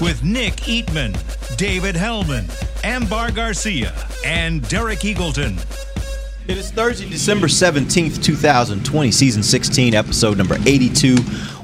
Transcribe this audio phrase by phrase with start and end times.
[0.00, 1.16] With Nick Eatman,
[1.56, 2.46] David Helman,
[2.84, 5.58] Ambar Garcia, and Derek Eagleton.
[6.46, 11.16] It is Thursday, December 17th, 2020, season 16, episode number 82.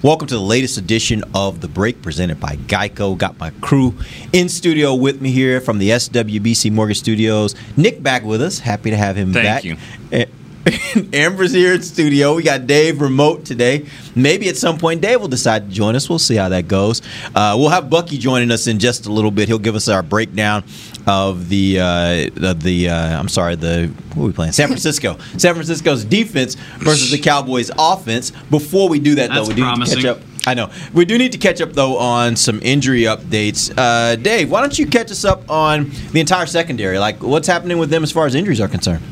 [0.02, 3.16] Welcome to the latest edition of The Break presented by Geico.
[3.18, 3.94] Got my crew
[4.32, 7.54] in studio with me here from the SWBC Mortgage Studios.
[7.76, 8.60] Nick back with us.
[8.60, 9.64] Happy to have him Thank back.
[9.64, 9.76] you.
[10.10, 10.24] Eh,
[10.64, 12.34] And- Amber's here in studio.
[12.34, 13.86] We got Dave remote today.
[14.14, 16.08] Maybe at some point Dave will decide to join us.
[16.08, 17.02] We'll see how that goes.
[17.34, 19.48] Uh, we'll have Bucky joining us in just a little bit.
[19.48, 20.64] He'll give us our breakdown
[21.06, 24.52] of the uh, of the uh, I'm sorry the what are we playing?
[24.52, 25.18] San Francisco.
[25.38, 28.30] San Francisco's defense versus the Cowboys offense.
[28.50, 30.18] Before we do that though, That's we do need to catch up.
[30.46, 33.72] I know we do need to catch up though on some injury updates.
[33.76, 36.98] Uh, Dave, why don't you catch us up on the entire secondary?
[36.98, 39.02] Like what's happening with them as far as injuries are concerned?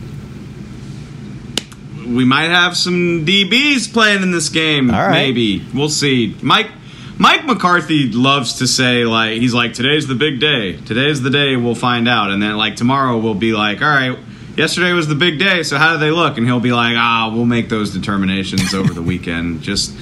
[2.15, 4.91] We might have some DBs playing in this game.
[4.91, 5.11] All right.
[5.11, 6.37] Maybe we'll see.
[6.43, 6.71] Mike
[7.19, 10.77] Mike McCarthy loves to say like he's like today's the big day.
[10.77, 14.19] Today's the day we'll find out, and then like tomorrow we'll be like, all right.
[14.57, 16.37] Yesterday was the big day, so how do they look?
[16.37, 19.63] And he'll be like, ah, we'll make those determinations over the weekend.
[19.63, 19.95] Just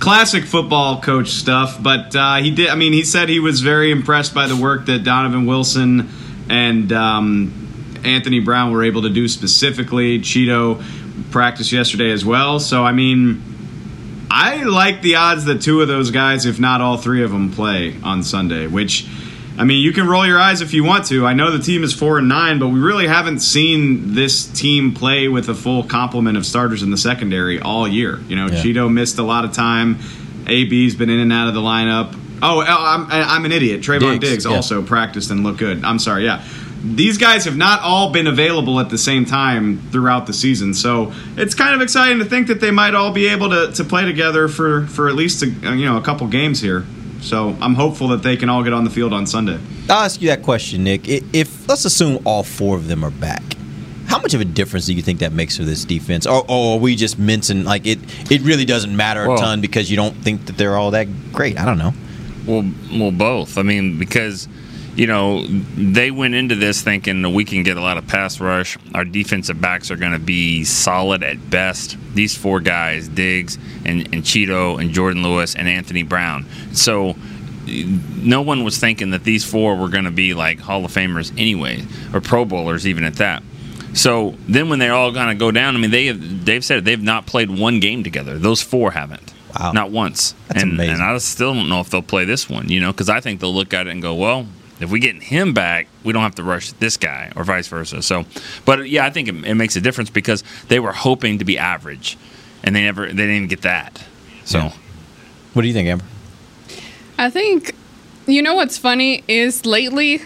[0.00, 1.82] classic football coach stuff.
[1.82, 2.70] But uh, he did.
[2.70, 6.08] I mean, he said he was very impressed by the work that Donovan Wilson
[6.48, 10.18] and um, Anthony Brown were able to do specifically.
[10.20, 10.82] Chido
[11.30, 12.60] practiced yesterday as well.
[12.60, 13.42] So I mean,
[14.30, 17.52] I like the odds that two of those guys, if not all three of them,
[17.52, 18.66] play on Sunday.
[18.66, 19.06] Which,
[19.56, 21.24] I mean, you can roll your eyes if you want to.
[21.26, 24.92] I know the team is four and nine, but we really haven't seen this team
[24.92, 28.18] play with a full complement of starters in the secondary all year.
[28.28, 28.62] You know, Yeah.
[28.62, 29.98] Chido missed a lot of time.
[30.46, 32.18] AB's been in and out of the lineup.
[32.42, 33.80] Oh, oh, I'm, I'm an idiot.
[33.80, 34.52] Trevon Diggs, Diggs, yeah.
[34.56, 35.84] also practiced and looked good.
[35.84, 36.44] I'm sorry, yeah.
[36.84, 41.12] These guys have not all been available at the same time throughout the season, so
[41.36, 44.04] it's kind of exciting to think that they might all be able to, to play
[44.04, 46.84] together for, for at least a, you know a couple games here.
[47.22, 49.58] So I'm hopeful that they can all get on the field on Sunday.
[49.88, 51.08] I'll ask you that question, Nick.
[51.08, 53.42] If let's assume all four of them are back,
[54.06, 56.26] how much of a difference do you think that makes for this defense?
[56.26, 57.98] Or, or are we just mincing like it?
[58.30, 61.32] It really doesn't matter a Well- ton because you don't think that they're all that
[61.32, 61.58] great.
[61.58, 61.94] I don't know.
[62.46, 63.56] Well, well, both.
[63.56, 64.48] I mean, because
[64.96, 68.40] you know they went into this thinking that we can get a lot of pass
[68.40, 68.78] rush.
[68.94, 71.96] Our defensive backs are going to be solid at best.
[72.14, 76.46] These four guys, Diggs and, and Chido and Jourdan Lewis and Anthony Brown.
[76.72, 77.16] So
[77.66, 81.32] no one was thinking that these four were going to be like Hall of Famers
[81.38, 83.42] anyway, or Pro Bowlers even at that.
[83.94, 86.84] So then when they're all going to go down, I mean, they have, they've said
[86.84, 88.38] they've not played one game together.
[88.38, 89.32] Those four haven't.
[89.58, 89.70] Wow.
[89.70, 90.34] Not once.
[90.48, 90.94] That's and, amazing.
[90.94, 93.40] And I still don't know if they'll play this one, you know, because I think
[93.40, 94.48] they'll look at it and go, well,
[94.80, 98.02] if we get him back, we don't have to rush this guy, or vice versa.
[98.02, 98.24] So,
[98.64, 101.58] but yeah, I think it, it makes a difference because they were hoping to be
[101.58, 102.18] average,
[102.62, 104.02] and they never, they didn't get that.
[104.44, 104.72] So, Yeah.
[105.52, 106.04] What do you think, Amber?
[107.16, 107.74] I think,
[108.26, 110.20] you know what's funny is lately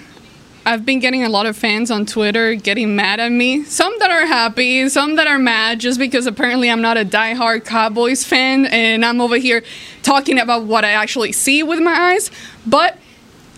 [0.69, 3.65] I've been getting a lot of fans on Twitter getting mad at me.
[3.65, 7.65] Some that are happy, some that are mad just because apparently I'm not a diehard
[7.65, 9.63] Cowboys fan and I'm over here
[10.03, 12.31] talking about what I actually see with my eyes.
[12.67, 12.99] But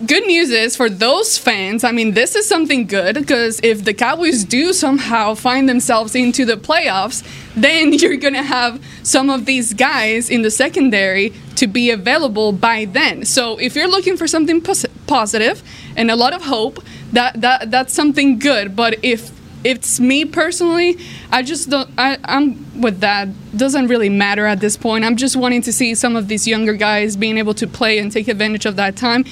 [0.07, 3.95] good news is for those fans, I mean, this is something good because if the
[3.95, 7.23] Cowboys do somehow find themselves into the playoffs,
[7.55, 12.53] then you're going to have some of these guys in the secondary to be available
[12.53, 13.25] by then.
[13.25, 15.63] So if you're looking for something pos- positive
[15.97, 16.83] and a lot of hope,
[17.13, 18.77] that, that that's something good.
[18.77, 19.33] But if
[19.65, 20.97] it's me personally,
[21.31, 21.91] I just don't.
[21.99, 23.29] I, I'm with that.
[23.57, 25.05] Doesn't really matter at this point.
[25.05, 28.11] I'm just wanting to see some of these younger guys being able to play and
[28.11, 29.25] take advantage of that time.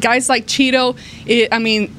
[0.00, 0.96] Guys like Chido,
[1.26, 1.94] it, I mean,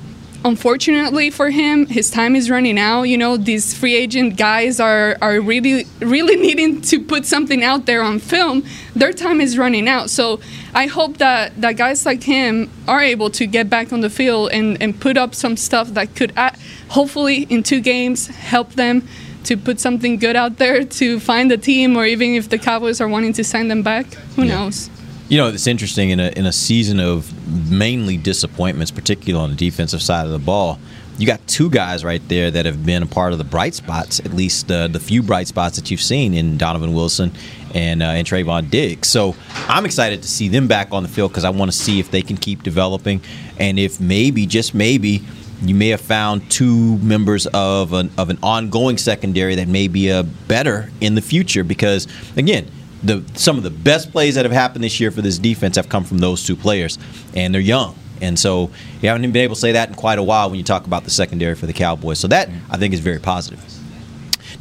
[0.45, 3.03] unfortunately for him, his time is running out.
[3.03, 7.85] You know, these free agent guys are are really really needing to put something out
[7.85, 8.63] there on film.
[8.95, 10.09] Their time is running out.
[10.09, 10.39] So
[10.73, 14.51] I hope that that guys like him are able to get back on the field
[14.51, 16.51] and and put up some stuff that could uh,
[16.89, 19.07] hopefully in two games help them
[19.45, 23.01] to put something good out there to find a team or even if the Cowboys
[23.01, 24.13] are wanting to sign them back.
[24.35, 24.89] Who knows?
[25.29, 27.31] You know, it's interesting in a in a season of
[27.71, 30.79] mainly disappointments, particularly on the defensive side of the ball.
[31.17, 34.19] You got two guys right there that have been a part of the bright spots,
[34.19, 37.31] at least uh, the few bright spots that you've seen in Donovan Wilson
[37.73, 39.09] and uh, and Trevon Diggs.
[39.09, 39.35] So
[39.67, 42.11] I'm excited to see them back on the field because I want to see if
[42.11, 43.21] they can keep developing,
[43.59, 45.21] and if maybe just maybe
[45.61, 50.09] you may have found two members of an of an ongoing secondary that may be
[50.09, 52.69] a better in the future because again.
[53.03, 55.89] The, some of the best plays that have happened this year for this defense have
[55.89, 56.97] come from those two players,
[57.35, 57.95] and they're young.
[58.21, 58.71] And so
[59.01, 61.03] you haven't been able to say that in quite a while when you talk about
[61.03, 62.19] the secondary for the Cowboys.
[62.19, 63.61] So that I think is very positive.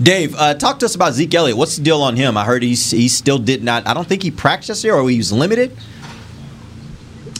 [0.02, 1.56] Dave, uh, talk to us about Zeke Elliott.
[1.56, 2.36] What's the deal on him?
[2.36, 3.86] I heard he's, he still did not.
[3.86, 5.76] I don't think he practiced here, or he was limited.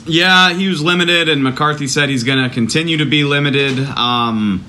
[0.06, 3.78] Yeah, he was limited, and McCarthy said he's going to continue to be limited.
[3.80, 4.64] Um,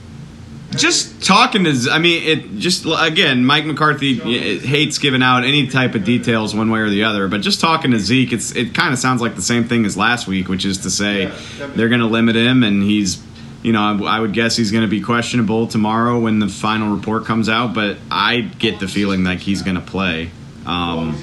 [0.74, 4.16] just talking to, I mean, it just again, Mike McCarthy
[4.60, 7.28] hates giving out any type of details one way or the other.
[7.28, 9.98] But just talking to Zeke, it's it kind of sounds like the same thing as
[9.98, 11.32] last week, which is to say
[11.76, 13.22] they're going to limit him, and he's,
[13.62, 17.26] you know, I would guess he's going to be questionable tomorrow when the final report
[17.26, 17.74] comes out.
[17.74, 20.32] But I get the feeling like he's going to play,
[20.66, 21.18] um,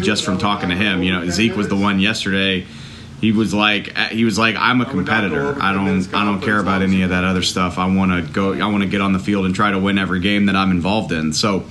[0.00, 1.02] just from talking to him.
[1.02, 2.66] You know, Zeke was the one yesterday
[3.22, 5.56] he was like uh, he was like I'm a competitor.
[5.62, 7.78] I don't I don't care about any of that other stuff.
[7.78, 9.96] I want to go I want to get on the field and try to win
[9.96, 11.32] every game that I'm involved in.
[11.32, 11.64] So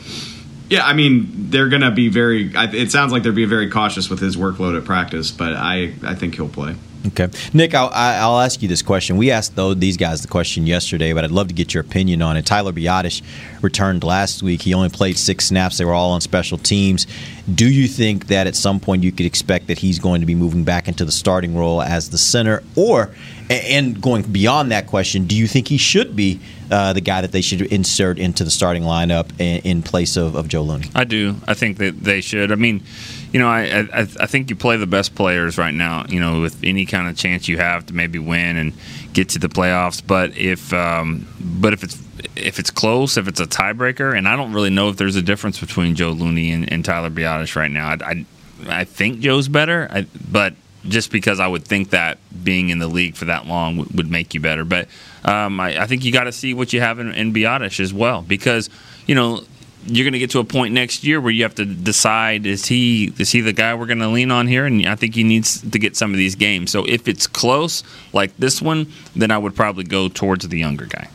[0.69, 4.09] yeah, I mean they're going to be very it sounds like they're being very cautious
[4.09, 6.75] with his workload at practice, but I I think he'll play.
[7.07, 9.17] Okay, Nick, I'll, I'll ask you this question.
[9.17, 12.21] We asked though these guys the question yesterday, but I'd love to get your opinion
[12.21, 12.45] on it.
[12.45, 13.23] Tyler Biadasz
[13.63, 14.61] returned last week.
[14.61, 15.79] He only played six snaps.
[15.79, 17.07] They were all on special teams.
[17.53, 20.35] Do you think that at some point you could expect that he's going to be
[20.35, 23.09] moving back into the starting role as the center, or
[23.49, 26.39] and going beyond that question, do you think he should be
[26.69, 30.35] uh, the guy that they should insert into the starting lineup in, in place of,
[30.35, 30.89] of Joe Looney?
[30.95, 31.35] I do.
[31.47, 32.51] I think that they should.
[32.51, 32.83] I mean
[33.31, 36.05] you know, I, I I think you play the best players right now.
[36.09, 38.73] You know, with any kind of chance you have to maybe win and
[39.13, 40.01] get to the playoffs.
[40.05, 42.01] But if um, but if it's
[42.35, 45.21] if it's close, if it's a tiebreaker, and I don't really know if there's a
[45.21, 47.89] difference between Joe Looney and, and Tyler Biadasz right now.
[47.89, 48.25] I, I,
[48.67, 50.53] I think Joe's better, I, but
[50.87, 54.11] just because I would think that being in the league for that long would, would
[54.11, 54.65] make you better.
[54.65, 54.87] But
[55.23, 57.93] um, I, I, think you got to see what you have in, in Biadasz as
[57.93, 58.69] well, because
[59.05, 59.43] you know
[59.85, 62.65] you're going to get to a point next year where you have to decide is
[62.65, 65.23] he is he the guy we're going to lean on here and I think he
[65.23, 66.71] needs to get some of these games.
[66.71, 67.83] So if it's close
[68.13, 71.09] like this one, then I would probably go towards the younger guy.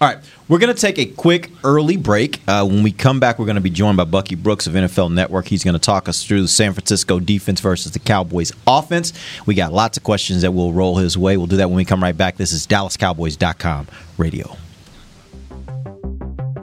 [0.00, 2.40] All right, we're going to take a quick early break.
[2.46, 5.12] Uh, when we come back, we're going to be joined by Bucky Brooks of NFL
[5.12, 5.48] Network.
[5.48, 9.12] He's going to talk us through the San Francisco defense versus the Cowboys offense.
[9.44, 11.36] We got lots of questions that will roll his way.
[11.36, 12.36] We'll do that when we come right back.
[12.36, 13.88] This is DallasCowboys.com
[14.18, 14.56] radio.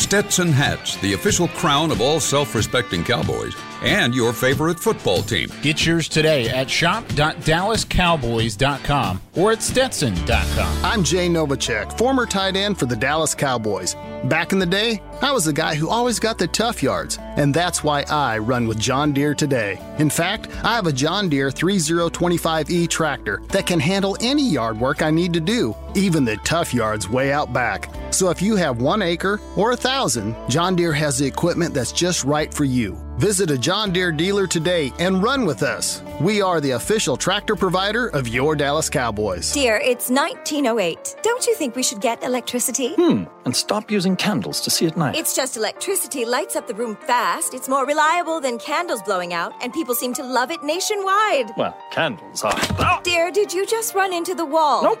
[0.00, 5.50] Stetson hats, the official crown of all self respecting Cowboys, and your favorite football team.
[5.60, 10.84] Get yours today at shop.dallascowboys.com or at stetson.com.
[10.84, 13.94] I'm Jay Novacek, former tight end for the Dallas Cowboys.
[14.24, 17.52] Back in the day, I was the guy who always got the tough yards, and
[17.52, 19.78] that's why I run with John Deere today.
[19.98, 25.02] In fact, I have a John Deere 3025E tractor that can handle any yard work
[25.02, 27.90] I need to do, even the tough yards way out back.
[28.10, 31.92] So if you have one acre or a thousand, John Deere has the equipment that's
[31.92, 32.98] just right for you.
[33.18, 36.02] Visit a John Deere dealer today and run with us.
[36.20, 39.52] We are the official tractor provider of your Dallas Cowboys.
[39.52, 41.16] Dear, it's 1908.
[41.22, 42.94] Don't you think we should get electricity?
[42.94, 45.16] Hmm, and stop using candles to see at night.
[45.16, 47.52] It's just electricity lights up the room fast.
[47.52, 51.52] It's more reliable than candles blowing out, and people seem to love it nationwide.
[51.56, 53.02] Well, candles are.
[53.02, 54.82] Dear, did you just run into the wall?
[54.82, 55.00] Nope.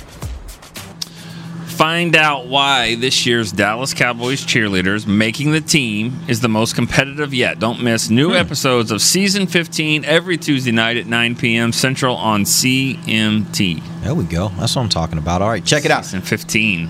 [1.71, 7.33] Find out why this year's Dallas Cowboys cheerleaders making the team is the most competitive
[7.33, 7.59] yet.
[7.59, 8.35] Don't miss new Hmm.
[8.35, 11.71] episodes of season 15 every Tuesday night at 9 p.m.
[11.71, 13.81] Central on CMT.
[14.03, 14.51] There we go.
[14.59, 15.41] That's what I'm talking about.
[15.41, 16.05] All right, check it out.
[16.05, 16.89] Season 15.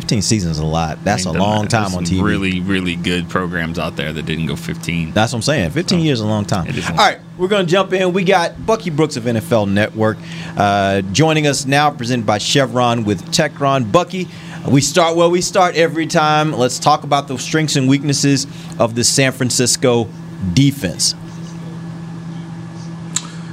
[0.00, 1.02] 15 seasons is a lot.
[1.02, 2.22] That's I mean, a long time on TV.
[2.22, 5.10] Really, really good programs out there that didn't go 15.
[5.10, 5.70] That's what I'm saying.
[5.70, 6.68] 15 years is a long time.
[6.90, 8.12] All right, we're going to jump in.
[8.12, 10.18] We got Bucky Brooks of NFL Network
[10.56, 13.90] uh, joining us now, presented by Chevron with Techron.
[13.90, 14.28] Bucky,
[14.70, 16.52] we start where we start every time.
[16.52, 18.46] Let's talk about the strengths and weaknesses
[18.78, 20.08] of the San Francisco
[20.52, 21.16] defense.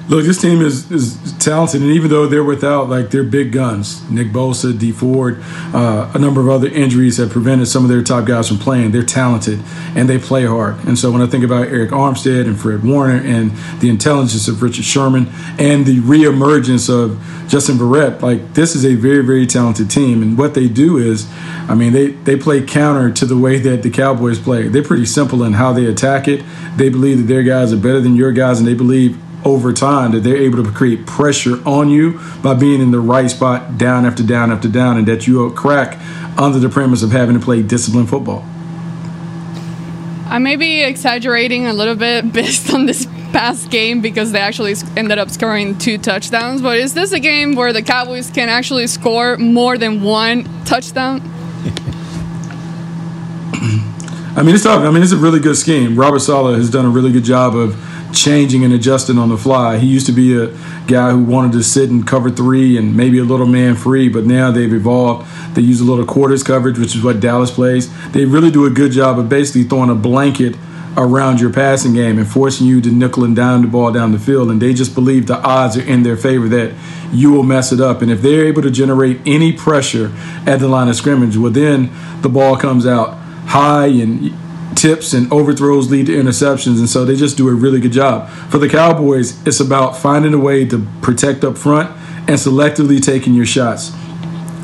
[0.07, 4.07] Look, this team is, is talented, and even though they're without like their big guns,
[4.11, 5.41] Nick Bosa, Dee Ford,
[5.73, 8.91] uh, a number of other injuries have prevented some of their top guys from playing.
[8.91, 9.63] They're talented
[9.95, 10.75] and they play hard.
[10.85, 14.61] And so when I think about Arik Armstead and Fred Warner and the intelligence of
[14.61, 17.19] Richard Sherman and the reemergence of
[17.49, 20.21] Jason Verrett, like this is a very very talented team.
[20.21, 21.27] And what they do is,
[21.67, 24.67] I mean, they they play counter to the way that the Cowboys play.
[24.67, 26.43] They're pretty simple in how they attack it.
[26.75, 30.11] They believe that their guys are better than your guys, and they believe over time
[30.11, 34.05] that they're able to create pressure on you by being in the right spot down
[34.05, 35.99] after down after down and that you'll crack
[36.37, 38.43] under the premise of having to play disciplined football.
[40.27, 44.73] I may be exaggerating a little bit based on this past game because they actually
[44.97, 46.61] ended up scoring two touchdowns.
[46.61, 51.21] But is this a game where the Cowboys can actually score more than one touchdown?
[54.37, 54.83] I mean, it's tough.
[54.83, 55.95] I mean, it's a really good scheme.
[55.95, 57.75] Robert Saleh has done a really good job of
[58.15, 59.77] changing and adjusting on the fly.
[59.77, 60.47] He used to be a
[60.87, 64.25] guy who wanted to sit and cover three and maybe a little man free, but
[64.25, 65.27] now they've evolved.
[65.55, 67.89] They use a little quarters coverage, which is what Dallas plays.
[68.11, 70.55] They really do a good job of basically throwing a blanket
[70.97, 74.19] around your passing game and forcing you to nickel and dime the ball down the
[74.19, 74.49] field.
[74.49, 76.73] And they just believe the odds are in their favor that
[77.11, 78.01] you will mess it up.
[78.01, 80.11] And if they're able to generate any pressure
[80.45, 81.91] at the line of scrimmage, well, then
[82.21, 83.17] the ball comes out
[83.47, 84.33] high and
[84.75, 86.79] tips and overthrows lead to interceptions.
[86.79, 88.29] And so they just do a really good job.
[88.49, 91.89] For the Cowboys, it's about finding a way to protect up front
[92.27, 93.91] and selectively taking your shots.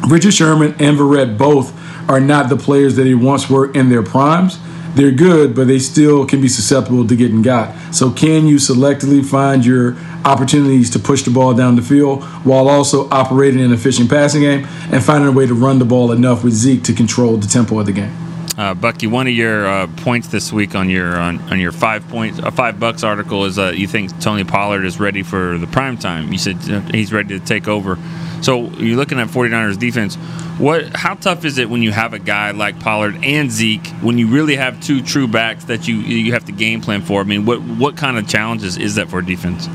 [0.08, 1.78] Richard Sherman and Verrett both
[2.10, 4.60] are not the players that they once were in their primes.
[4.96, 7.74] They're good, but they still can be susceptible to getting got.
[7.94, 12.68] So, can you selectively find your opportunities to push the ball down the field while
[12.68, 16.44] also operating an efficient passing game and finding a way to run the ball enough
[16.44, 18.31] with Zeke to control the tempo of the game?
[18.62, 22.08] Uh, Bucky, one of your uh, points this week on your on, on your five
[22.10, 25.66] points uh, five bucks article is uh, you think Tony Pollard is ready for the
[25.66, 26.32] prime time.
[26.32, 27.98] You said uh, he's ready to take over.
[28.44, 30.14] So you're looking at 49ers defense.
[30.60, 34.20] What how tough is it when you have a guy like Pollard and Zeke when
[34.20, 37.20] you really have two true backs that you you have to game plan for?
[37.20, 39.68] I mean, what what kind of challenges is that for defense?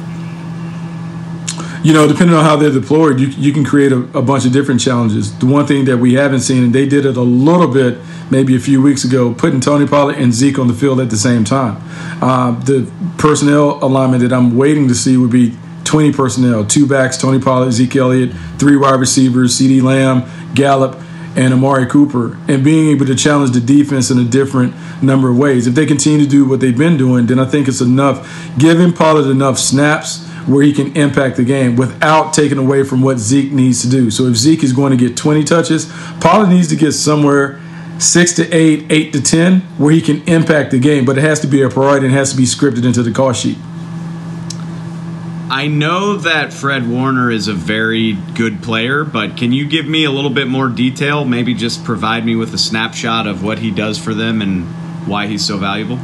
[1.82, 4.52] you know, depending on how they're deployed, you, you can create a, a, bunch of
[4.52, 5.38] different challenges.
[5.38, 7.98] The one thing that we haven't seen, and they did it a little bit
[8.30, 11.16] maybe a few weeks ago, putting Tony Pollard and Zeke on the field at the
[11.16, 11.76] same time.
[12.23, 17.16] Uh, the personnel alignment that I'm waiting to see would be 20 personnel, two backs,
[17.16, 21.00] Tony Pollard, Zeke Elliott, three wide receivers, CeeDee Lamb, Gallup,
[21.37, 25.38] and Amari Cooper, and being able to challenge the defense in a different number of
[25.38, 25.66] ways.
[25.66, 28.26] If they continue to do what they've been doing, then I think it's enough,
[28.59, 33.18] giving Pollard enough snaps where he can impact the game without taking away from what
[33.18, 34.11] Zeke needs to do.
[34.11, 37.61] So if Zeke is going to get 20 touches, Pollard needs to get somewhere
[37.98, 41.04] six to eight, eight to 10, where he can impact the game.
[41.04, 43.12] But it has to be a priority and it has to be scripted into the
[43.12, 43.58] call sheet.
[45.48, 50.04] I know that Fred Warner is a very good player, but can you give me
[50.04, 51.24] a little bit more detail?
[51.24, 54.66] Maybe just provide me with a snapshot of what he does for them and
[55.06, 56.00] why he's so valuable?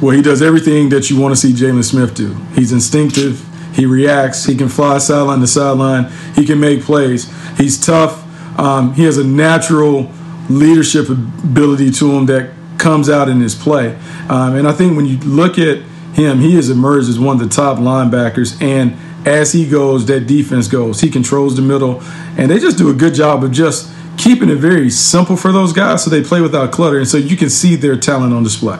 [0.00, 2.34] Well, he does everything that you want to see Jaylon Smith do.
[2.54, 3.48] He's instinctive.
[3.74, 4.44] He reacts.
[4.44, 6.12] He can fly sideline to sideline.
[6.34, 7.32] He can make plays.
[7.56, 8.18] He's tough.
[8.58, 10.12] Um, he has a natural
[10.58, 13.94] leadership ability to him that comes out in his play.
[14.28, 15.78] Um, and I think when you look at
[16.14, 18.60] him, he has emerged as one of the top linebackers.
[18.60, 21.00] And as he goes, that defense goes.
[21.00, 22.02] He controls the middle.
[22.36, 25.72] And they just do a good job of just keeping it very simple for those
[25.72, 26.98] guys so they play without clutter.
[26.98, 28.78] And so you can see their talent on display.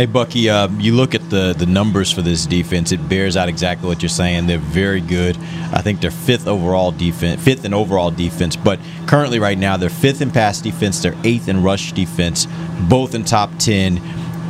[0.00, 3.50] Hey Bucky, uh, you look at the the numbers for this defense; it bears out
[3.50, 4.46] exactly what you're saying.
[4.46, 5.36] They're very good.
[5.74, 8.56] I think they're fifth overall defense, fifth in overall defense.
[8.56, 11.02] But currently, right now, they're fifth in pass defense.
[11.02, 12.46] They're eighth in rush defense,
[12.88, 14.00] both in top ten.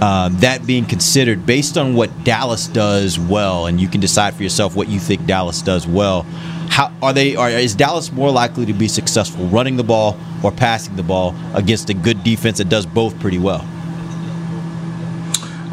[0.01, 4.45] Um, that being considered, based on what Dallas does well, and you can decide for
[4.45, 6.23] yourself what you think Dallas does well.
[6.69, 7.35] How are they?
[7.35, 11.35] Are, is Dallas more likely to be successful running the ball or passing the ball
[11.55, 13.67] against a good defense that does both pretty well?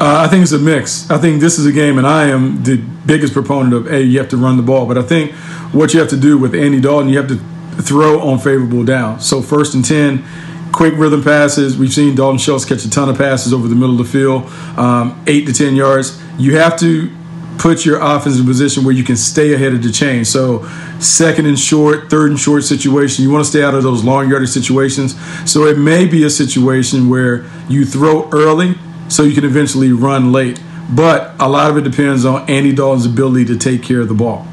[0.00, 1.10] Uh, I think it's a mix.
[1.10, 4.20] I think this is a game, and I am the biggest proponent of, a you
[4.20, 4.86] have to run the ball.
[4.86, 5.32] But I think
[5.72, 7.36] what you have to do with Andy Dalton, you have to
[7.82, 9.18] throw on favorable down.
[9.18, 10.24] So first and 10,
[10.72, 11.76] quick rhythm passes.
[11.76, 14.44] We've seen Dalton Schultz catch a ton of passes over the middle of the field,
[14.78, 16.22] um, eight to 10 yards.
[16.38, 17.10] You have to
[17.58, 20.24] put your offense in a position where you can stay ahead of the chain.
[20.24, 20.64] So,
[21.00, 24.30] second and short, third and short situation, you want to stay out of those long
[24.30, 25.16] yardage situations.
[25.50, 28.76] So, it may be a situation where you throw early
[29.08, 30.60] so you can eventually run late.
[30.90, 34.14] But a lot of it depends on Andy Dalton's ability to take care of the
[34.14, 34.46] ball.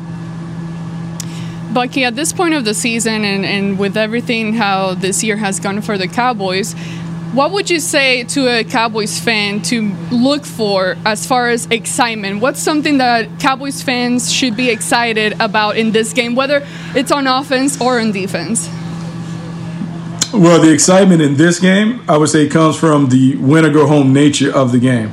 [1.73, 5.59] Bucky, at this point of the season and, and with everything how this year has
[5.59, 6.73] gone for the Cowboys,
[7.33, 12.39] what would you say to a Cowboys fan to look for as far as excitement?
[12.39, 17.27] What's something that Cowboys fans should be excited about in this game, whether it's on
[17.27, 18.69] offense or on defense?
[20.33, 23.87] Well, the excitement in this game, I would say, comes from the win or go
[23.87, 25.11] home nature of the game.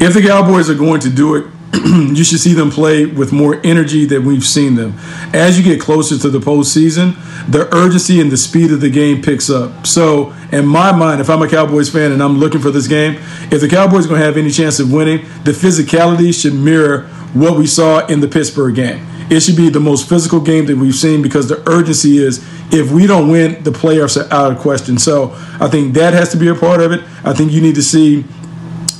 [0.00, 3.60] If the Cowboys are going to do it, you should see them play with more
[3.64, 4.94] energy than we've seen them.
[5.34, 7.14] As you get closer to the postseason,
[7.50, 9.86] the urgency and the speed of the game picks up.
[9.86, 13.16] So, in my mind, if I'm a Cowboys fan and I'm looking for this game,
[13.50, 17.02] if the Cowboys are going to have any chance of winning, the physicality should mirror
[17.34, 19.06] what we saw in the Pittsburgh game.
[19.30, 22.90] It should be the most physical game that we've seen because the urgency is if
[22.90, 24.98] we don't win, the playoffs are out of question.
[24.98, 27.00] So, I think that has to be a part of it.
[27.24, 28.24] I think you need to see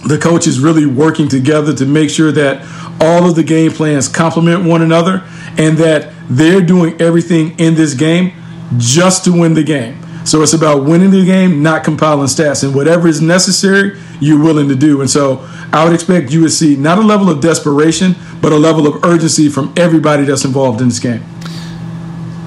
[0.06, 2.62] the coaches really working together to make sure that
[3.00, 5.22] all of the game plans complement one another
[5.56, 8.32] and that they're doing everything in this game
[8.76, 9.98] just to win the game.
[10.24, 12.62] So it's about winning the game, not compiling stats.
[12.62, 15.00] And whatever is necessary, you're willing to do.
[15.00, 18.56] And so I would expect you to see not a level of desperation, but a
[18.56, 21.24] level of urgency from everybody that's involved in this game.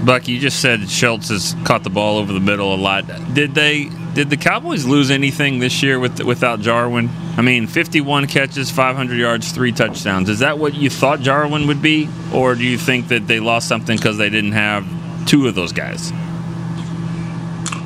[0.05, 3.05] Buck, you just said Schultz has caught the ball over the middle a lot.
[3.34, 3.89] Did they?
[4.13, 7.10] Did the Cowboys lose anything this year with, without Jarwin?
[7.38, 10.27] I mean, 51 catches, 500 yards, three touchdowns.
[10.27, 13.70] Is that what you thought Jarwin would be, or do you think that they lost
[13.70, 14.86] something because they didn't have
[15.27, 16.12] two of those guys?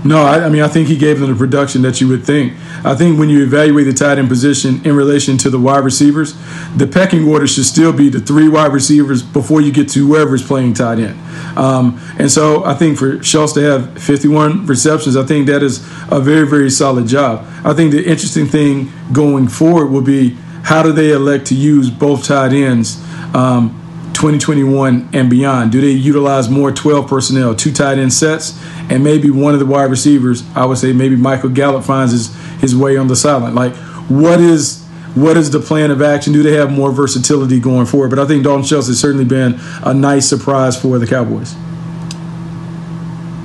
[0.06, 2.54] No, I, I, mean I think he gave them the production that you would think.
[2.86, 6.36] I think when you evaluate the tight end position in relation to the wide receivers,
[6.78, 10.46] the pecking order should still be the three wide receivers before you get to whoever's
[10.46, 11.20] playing tight end.
[11.58, 15.80] Um, and so I think for Schultz to have 51 receptions, I think that is
[16.12, 17.44] a very very solid job.
[17.66, 21.90] I think the interesting thing going forward will be how do they elect to use
[21.90, 23.04] both tight ends.
[23.34, 23.82] Um,
[24.16, 25.72] 2021 and beyond?
[25.72, 29.66] Do they utilize more 12 personnel, two tight end sets, and maybe one of the
[29.66, 30.44] wide receivers?
[30.56, 33.54] I would say maybe Michael Gallup finds his, his way on the sideline.
[33.54, 33.76] Like,
[34.08, 34.84] what is
[35.16, 36.34] what is the plan of action?
[36.34, 38.10] Do they have more versatility going forward?
[38.10, 41.56] But I think Dalton Schultz has certainly been a nice surprise for the Cowboys.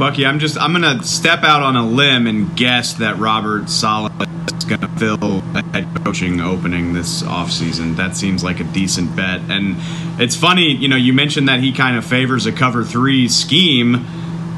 [0.00, 4.10] Bucky, I'm just I'm gonna step out on a limb and guess that Robert Saleh
[4.46, 7.96] is gonna fill a head coaching opening this offseason.
[7.96, 9.42] That seems like a decent bet.
[9.50, 9.76] And
[10.18, 14.06] it's funny, you know, you mentioned that he kind of favors a cover three scheme.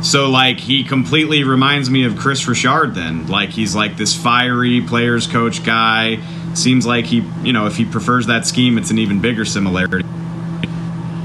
[0.05, 3.27] So like he completely reminds me of Kris Richard then.
[3.27, 6.21] Like he's like this fiery players coach guy.
[6.55, 10.07] Seems like he you know, if he prefers that scheme it's an even bigger similarity.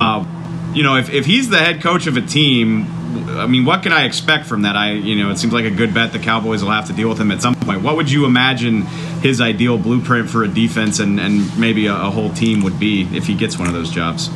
[0.02, 0.26] Uh,
[0.74, 2.97] you know, if, if he's the head coach of a team,
[3.38, 4.76] I mean, what can I expect from that?
[4.76, 7.10] I, you know, it seems like a good bet the Cowboys will have to deal
[7.10, 7.82] with him at some point.
[7.82, 8.84] What would you imagine
[9.22, 13.08] his ideal blueprint for a defense and, and maybe a, a whole team would be
[13.16, 14.30] if he gets one of those jobs?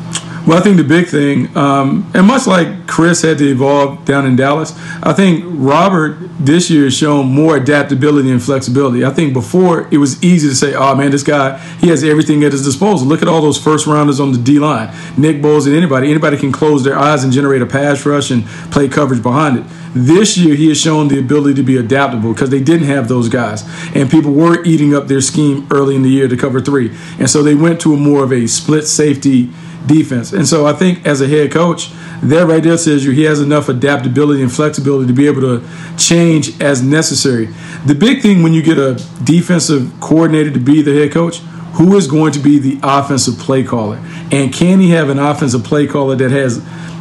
[0.47, 4.25] Well, I think the big thing, um, and much like Kris had to evolve down
[4.25, 4.73] in Dallas,
[5.03, 9.05] I think Robert this year has shown more adaptability and flexibility.
[9.05, 12.43] I think before it was easy to say, oh man, this guy, he has everything
[12.43, 13.07] at his disposal.
[13.07, 14.91] Look at all those first rounders on the D line.
[15.15, 16.09] Nick Boles and anybody.
[16.09, 19.65] Anybody can close their eyes and generate a pass rush and play coverage behind it.
[19.93, 23.29] This year, he has shown the ability to be adaptable because they didn't have those
[23.29, 23.63] guys.
[23.93, 26.91] And people were eating up their scheme early in the year to cover three.
[27.19, 29.51] And so they went to a more of a split safety
[29.85, 30.33] defense.
[30.33, 31.91] And so I think as a head coach,
[32.23, 35.67] that right there says you he has enough adaptability and flexibility to be able to
[35.97, 37.47] change as necessary.
[37.85, 41.39] The big thing when you get a defensive coordinator to be the head coach,
[41.73, 43.97] who is going to be the offensive play caller?
[44.31, 46.59] And can he have an offensive play caller that has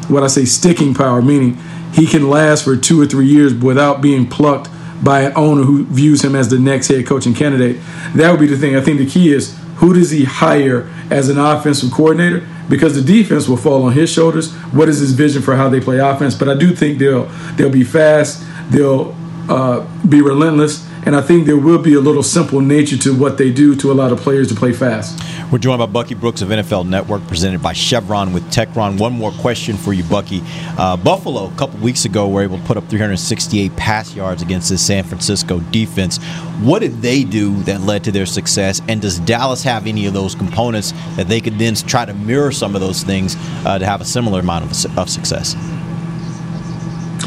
[0.08, 1.58] what I say sticking power, meaning
[1.92, 4.70] he can last for two or three years without being plucked
[5.02, 7.80] by an owner who views him as the next head coaching candidate?
[8.14, 8.76] That would be the thing.
[8.76, 12.46] I think the key is who does he hire as an offensive coordinator?
[12.70, 14.54] Because the defense will fall on his shoulders.
[14.72, 16.34] What is his vision for how they play offense?
[16.34, 18.42] But I do think they'll they'll be fast.
[18.70, 19.14] They'll
[19.48, 23.38] uh, be relentless and I think there will be a little simple nature to what
[23.38, 25.18] they do to allow the players to play fast.
[25.50, 29.00] We're joined by Bucky Brooks of NFL Network, presented by Chevron with Techron.
[29.00, 30.42] One more question for you, Bucky.
[30.78, 34.68] Uh, Buffalo, a couple weeks ago, were able to put up 368 pass yards against
[34.68, 36.18] the San Francisco defense.
[36.60, 38.80] What did they do that led to their success?
[38.86, 42.52] And does Dallas have any of those components that they could then try to mirror
[42.52, 43.34] some of those things
[43.66, 45.56] uh, to have a similar amount of, of success?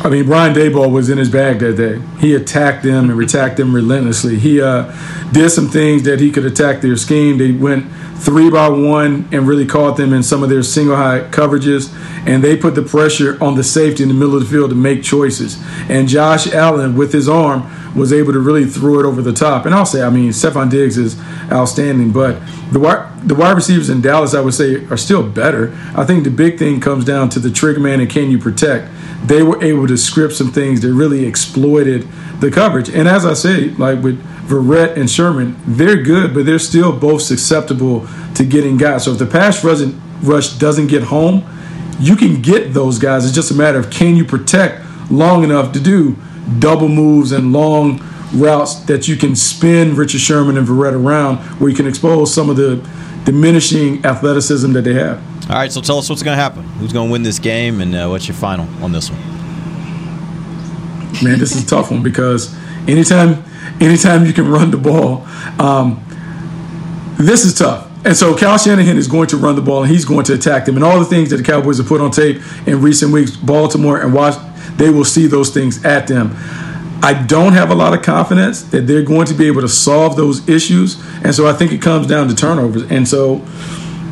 [0.03, 2.01] I mean, Brian Daboll was in his bag that day.
[2.19, 4.37] He attacked them and attacked them relentlessly.
[4.37, 4.93] He uh,
[5.31, 7.37] did some things that he could attack their scheme.
[7.37, 11.21] They went three by one and really caught them in some of their single high
[11.29, 11.93] coverages,
[12.27, 14.75] and they put the pressure on the safety in the middle of the field to
[14.75, 15.57] make choices.
[15.87, 19.65] And Josh Allen, with his arm, was able to really throw it over the top.
[19.65, 21.17] And I'll say, I mean, Stefon Diggs is
[21.49, 22.41] outstanding, but
[22.73, 25.73] the wide, the wide receivers in Dallas, I would say, are still better.
[25.95, 28.89] I think the big thing comes down to the trigger man and can you protect.
[29.25, 32.07] They were able to script some things that really exploited
[32.39, 32.89] the coverage.
[32.89, 37.21] And as I say, like with Verrett and Sherman, they're good, but they're still both
[37.21, 39.05] susceptible to getting guys.
[39.05, 41.45] So if the pass rush doesn't get home,
[41.99, 43.23] you can get those guys.
[43.23, 46.17] It's just a matter of can you protect long enough to do
[46.59, 51.69] double moves and long routes that you can spin Richard Sherman and Verrett around where
[51.69, 52.85] you can expose some of the
[53.23, 55.21] diminishing athleticism that they have.
[55.49, 56.63] All right, so tell us what's going to happen.
[56.63, 59.19] Who's going to win this game, and uh, what's your final on this one?
[61.21, 62.55] Man, this is a tough one because
[62.87, 63.43] anytime,
[63.81, 65.25] anytime you can run the ball,
[65.59, 66.03] um,
[67.17, 67.89] this is tough.
[68.05, 70.65] And so Kyle Shanahan is going to run the ball and he's going to attack
[70.65, 70.75] them.
[70.75, 74.01] And all the things that the Cowboys have put on tape in recent weeks, Baltimore
[74.01, 76.35] and Washington, they will see those things at them.
[77.01, 80.15] I don't have a lot of confidence that they're going to be able to solve
[80.15, 81.01] those issues.
[81.23, 82.89] And so I think it comes down to turnovers.
[82.89, 83.45] And so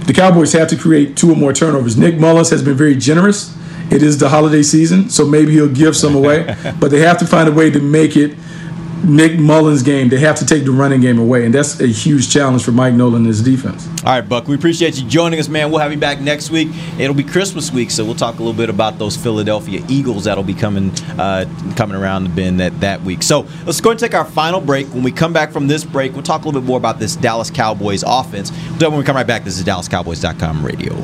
[0.06, 1.98] the Cowboys have to create two or more turnovers.
[1.98, 3.56] Nick Mullens has been very generous.
[3.92, 7.28] It is the holiday season, so maybe he'll give some away, but they have to
[7.28, 8.36] find a way to make it
[9.04, 10.10] Nick Mullens' game.
[10.10, 12.94] They have to take the running game away, and that's a huge challenge for Mike
[12.94, 13.88] Nolan and his defense.
[14.06, 15.72] All right, Buck, we appreciate you joining us, man.
[15.72, 16.70] We'll have you back next week.
[17.00, 20.44] It'll be Christmas week, so we'll talk a little bit about those Philadelphia Eagles that'll
[20.44, 23.24] be coming uh, coming around the bend that, that week.
[23.24, 24.88] So let's go and take our final break.
[24.88, 27.16] When we come back from this break, we'll talk a little bit more about this
[27.16, 28.52] Dallas Cowboys offense.
[28.78, 30.96] Then when we come right back, this is DallasCowboys.com radio.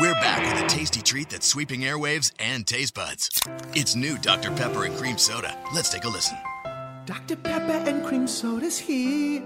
[0.00, 3.40] We're back with a tasty treat that's sweeping airwaves and taste buds.
[3.72, 4.50] It's new Dr.
[4.50, 5.56] Pepper and Cream Soda.
[5.72, 6.36] Let's take a listen.
[7.06, 7.36] Dr.
[7.36, 9.44] Pepper and Cream Soda's here.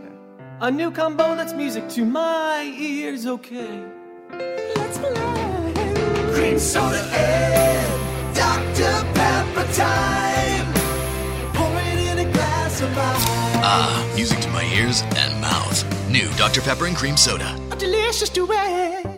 [0.63, 3.85] A new combo that's music to my ears, okay.
[4.77, 5.13] Let's play.
[6.33, 8.95] Cream Soda and Dr.
[9.13, 10.73] Pepper time.
[11.53, 13.25] Pour it in a glass of ice.
[13.61, 16.09] Ah, music to my ears and mouth.
[16.09, 16.63] New Dr.
[16.63, 17.55] Pepper and Cream Soda.
[17.73, 19.18] A delicious duet.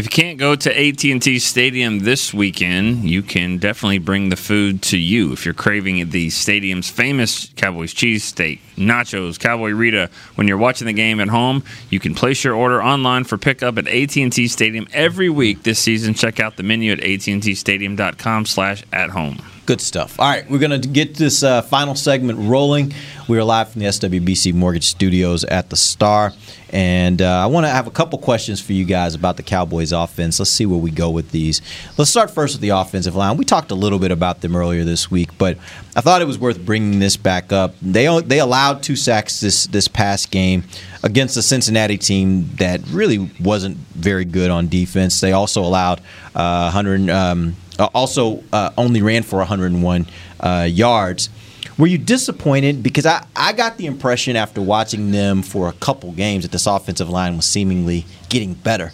[0.00, 4.80] If you can't go to AT&T Stadium this weekend, you can definitely bring the food
[4.84, 5.34] to you.
[5.34, 10.94] If you're craving the stadium's famous Cowboys cheesesteak, nachos, Cowboy Rita, when you're watching the
[10.94, 15.28] game at home, you can place your order online for pickup at AT&T Stadium every
[15.28, 16.14] week this season.
[16.14, 19.36] Check out the menu at attstadium.com slash at home.
[19.70, 20.18] Good stuff.
[20.18, 22.92] All right, we're going to get this uh, final segment rolling.
[23.28, 26.32] We are live from the SWBC Mortgage Studios at the Star.
[26.70, 29.92] And uh, I want to have a couple questions for you guys about the Cowboys
[29.92, 30.40] offense.
[30.40, 31.62] Let's see where we go with these.
[31.96, 33.36] Let's start first with the offensive line.
[33.36, 35.56] We talked a little bit about them earlier this week, but
[35.94, 37.76] I thought it was worth bringing this back up.
[37.80, 40.64] They they allowed two sacks this this past game
[41.04, 45.20] against a Cincinnati team that really wasn't very good on defense.
[45.20, 46.00] They also allowed
[46.34, 50.06] uh, 100 um, also uh, only ran for 101
[50.40, 51.30] uh, yards.
[51.78, 52.82] Were you disappointed?
[52.82, 56.66] Because I, I got the impression after watching them for a couple games that this
[56.66, 58.92] offensive line was seemingly getting better.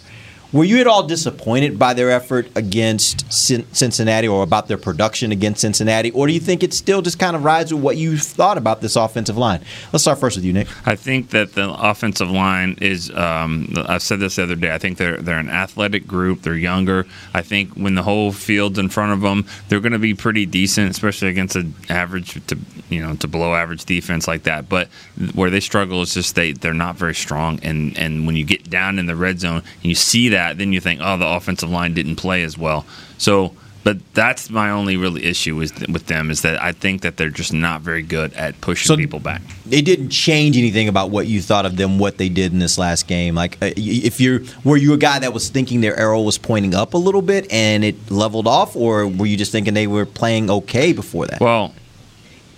[0.57, 5.61] Were you at all disappointed by their effort against Cincinnati or about their production against
[5.61, 6.09] Cincinnati?
[6.09, 8.81] Or do you think it still just kind of rides with what you thought about
[8.81, 9.61] this offensive line?
[9.93, 10.67] Let's start first with you, Nick.
[10.87, 14.79] I think that the offensive line is, um, I said this the other day, I
[14.79, 16.41] think they're, they're an athletic group.
[16.41, 17.05] They're younger.
[17.35, 20.47] I think when the whole field's in front of them, they're going to be pretty
[20.47, 22.57] decent, especially against an average to,
[22.89, 24.67] you know, to below average defense like that.
[24.67, 24.87] But
[25.35, 27.59] where they struggle is just they, they're not very strong.
[27.61, 30.57] And, and when you get down in the red zone and you see that, that,
[30.57, 32.85] then you think, oh, the offensive line didn't play as well.
[33.17, 37.15] So, but that's my only really issue is with them is that I think that
[37.15, 39.41] they're just not very good at pushing so people back.
[39.71, 42.77] It didn't change anything about what you thought of them, what they did in this
[42.77, 43.35] last game.
[43.35, 46.75] Like, uh, if you're were you a guy that was thinking their arrow was pointing
[46.75, 50.05] up a little bit and it leveled off, or were you just thinking they were
[50.05, 51.39] playing okay before that?
[51.39, 51.73] Well,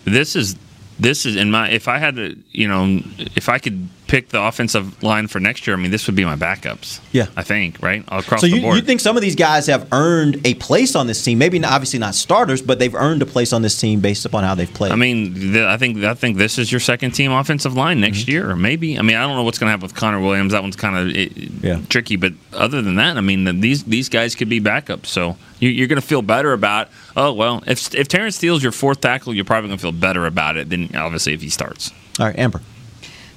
[0.06, 0.56] this is
[1.00, 3.02] this is in my if I had to, you know,
[3.36, 6.26] if I could pick the offensive line for next year, I mean, this would be
[6.26, 7.00] my backups.
[7.12, 8.76] Yeah, I think right across so you, the board.
[8.76, 11.38] you think some of these guys have earned a place on this team?
[11.38, 14.44] Maybe not, obviously not starters, but they've earned a place on this team based upon
[14.44, 14.92] how they've played.
[14.92, 18.22] I mean, the, I think I think this is your second team offensive line next
[18.22, 18.32] mm-hmm.
[18.32, 18.98] year, or maybe.
[18.98, 20.54] I mean, I don't know what's going to happen with Connor Williams.
[20.54, 21.80] That one's kind of yeah.
[21.88, 25.06] tricky, but other than that, I mean, these these guys could be backups.
[25.06, 26.90] So you, are going to feel better about.
[27.16, 30.26] Oh well, if if Terence Steele's your fourth tackle, you're probably going to feel better
[30.26, 31.92] about it than obviously if he starts.
[32.20, 32.62] All right, Amber.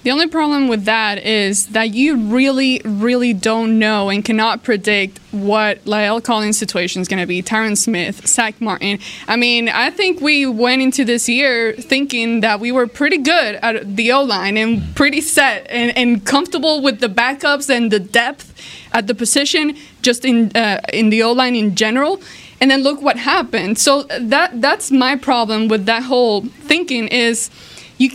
[0.02, 5.18] The only problem with that is that you really, really don't know and cannot predict
[5.30, 7.40] what La'el Collins' situation is going to be.
[7.40, 8.98] Tyron Smith, Zack Martin.
[9.28, 13.54] I mean, I think we went into this year thinking that we were pretty good
[13.56, 18.00] at the O line and pretty set and, and comfortable with the backups and the
[18.00, 18.52] depth
[18.92, 22.20] at the position, just in uh, in the O line in general.
[22.60, 23.78] And then look what happened.
[23.78, 27.50] So that that's my problem with that whole thinking is
[27.98, 28.10] you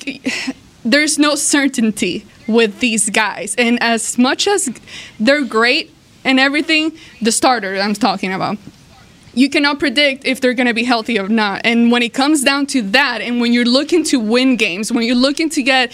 [0.84, 3.56] there's no certainty with these guys.
[3.58, 4.70] And as much as
[5.20, 8.58] they're great and everything, the starter I'm talking about,
[9.34, 11.62] you cannot predict if they're going to be healthy or not.
[11.64, 15.04] And when it comes down to that, and when you're looking to win games, when
[15.04, 15.92] you're looking to get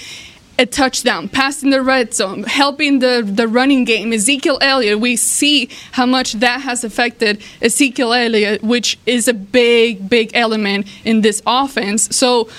[0.60, 4.14] a touchdown, passing the red zone, helping the, the running game.
[4.14, 10.08] Ezekiel Elliott, we see how much that has affected Ezekiel Elliott, which is a big,
[10.08, 12.16] big element in this offense.
[12.16, 12.50] So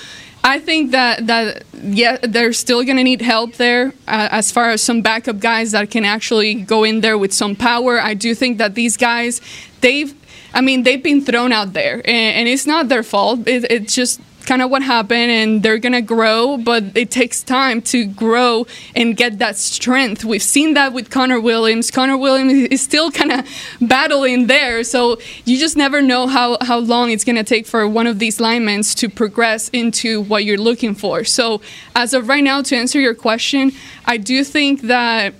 [0.45, 4.81] I think that that yeah, they're still to need help there uh, as far as
[4.81, 7.99] some backup guys that can actually go in there with some power.
[7.99, 9.41] I do think that these guys,
[9.81, 10.13] they've,
[10.53, 13.47] I mean, they've been thrown out there, and, and it's not their fault.
[13.47, 17.81] It, it's just kind of what happened and they're to grow, but it takes time
[17.81, 20.23] to grow and get that strength.
[20.23, 21.91] We've seen that with Connor Williams.
[21.91, 23.47] Connor Williams is still kind of
[23.81, 28.07] battling there, so you just never know how, how long it's to take for one
[28.07, 31.23] of these linemen to progress into what you're looking for.
[31.23, 31.61] So,
[31.95, 33.71] as of right now, to answer your question,
[34.05, 35.33] I do think that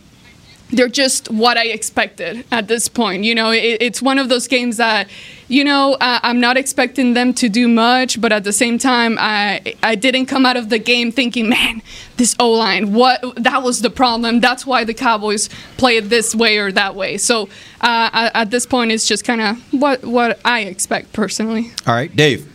[0.71, 3.23] they're just what I expected at this point.
[3.23, 5.07] You know, it, it's one of those games that,
[5.47, 9.17] you know, uh, I'm not expecting them to do much, but at the same time,
[9.19, 11.81] I I didn't come out of the game thinking, man,
[12.17, 14.39] this O line, what that was the problem.
[14.39, 17.17] That's why the Cowboys play it this way or that way.
[17.17, 17.49] So
[17.81, 21.71] uh, at this point, it's just kind of what what I expect personally.
[21.85, 22.54] All right, Dave.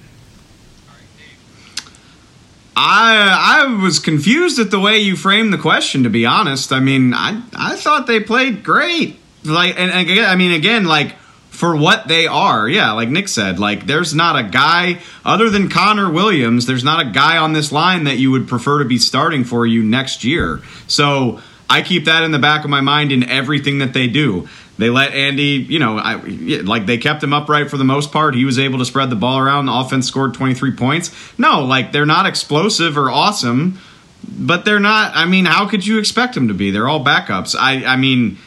[2.82, 6.04] I I was confused at the way you framed the question.
[6.04, 9.18] To be honest, I mean, I I thought they played great.
[9.44, 11.14] Like, and, and I mean, again, like
[11.50, 12.92] for what they are, yeah.
[12.92, 16.64] Like Nick said, like there's not a guy other than Connor Williams.
[16.64, 19.66] There's not a guy on this line that you would prefer to be starting for
[19.66, 20.62] you next year.
[20.86, 24.48] So I keep that in the back of my mind in everything that they do.
[24.80, 28.34] They let Andy, you know, I, like they kept him upright for the most part.
[28.34, 29.66] He was able to spread the ball around.
[29.66, 31.38] The offense scored 23 points.
[31.38, 33.78] No, like they're not explosive or awesome,
[34.26, 35.14] but they're not.
[35.14, 36.70] I mean, how could you expect them to be?
[36.70, 37.54] They're all backups.
[37.54, 38.38] I, I mean,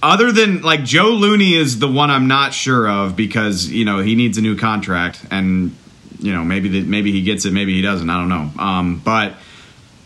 [0.00, 3.98] other than like Joe Looney is the one I'm not sure of because you know
[3.98, 5.74] he needs a new contract and
[6.20, 8.08] you know maybe maybe he gets it, maybe he doesn't.
[8.08, 8.62] I don't know.
[8.62, 9.34] Um, but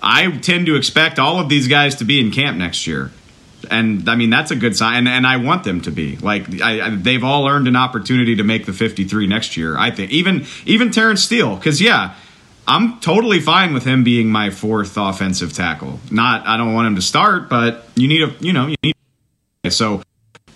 [0.03, 3.13] I tend to expect all of these guys to be in camp next year
[3.71, 6.63] and I mean that's a good sign, and, and I want them to be like
[6.63, 9.77] I, I, they've all earned an opportunity to make the 53 next year.
[9.77, 12.15] I think even even Terence Steele, because yeah,
[12.67, 16.01] I'm totally fine with him being my fourth offensive tackle.
[16.11, 18.95] Not I don't want him to start, but you need a you know you need
[19.71, 20.03] so.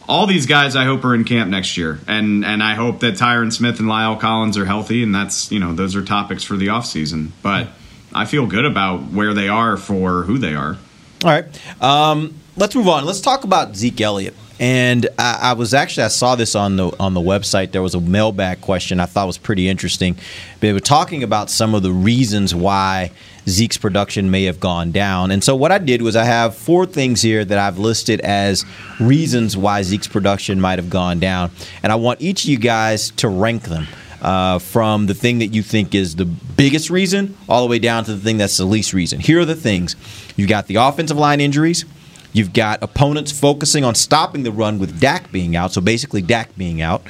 [0.09, 3.15] All these guys, I hope, are in camp next year, and and I hope that
[3.15, 6.57] Tyron Smith and La'el Collins are healthy, and that's you know those are topics for
[6.57, 7.31] the offseason.
[7.43, 7.69] But
[8.15, 10.79] I feel good about where they are for who they are.
[11.25, 11.83] All right.
[11.83, 13.05] Um, let's move on.
[13.05, 14.35] Let's talk about Zeke Elliott.
[14.61, 17.71] and I, I, was actually I saw this on the on the website.
[17.71, 20.17] There was a mailbag question I thought was pretty interesting.
[20.61, 23.13] They were talking about some of the reasons why
[23.49, 25.31] Zeke's production may have gone down.
[25.31, 28.65] And so what I did was I have four things here that I've listed as
[28.99, 31.53] reasons why Zeke's production might have gone down,
[31.85, 33.87] and I want each of you guys to rank them.
[34.21, 38.03] Uh, from the thing that you think is the biggest reason all the way down
[38.03, 39.21] to the thing that's the least reason.
[39.21, 39.95] Here are the things
[40.35, 41.85] you've got the offensive line injuries,
[42.33, 46.57] You've got opponents focusing on stopping the run with Dak being out, so basically Dak
[46.57, 47.03] being out.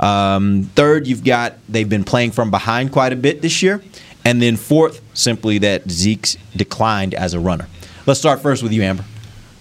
[0.00, 3.82] Um, third, you've got they've been playing from behind quite a bit this year.
[4.24, 7.68] And then fourth, simply that Zeke's declined as a runner.
[8.06, 9.04] Let's start first with you, Amber.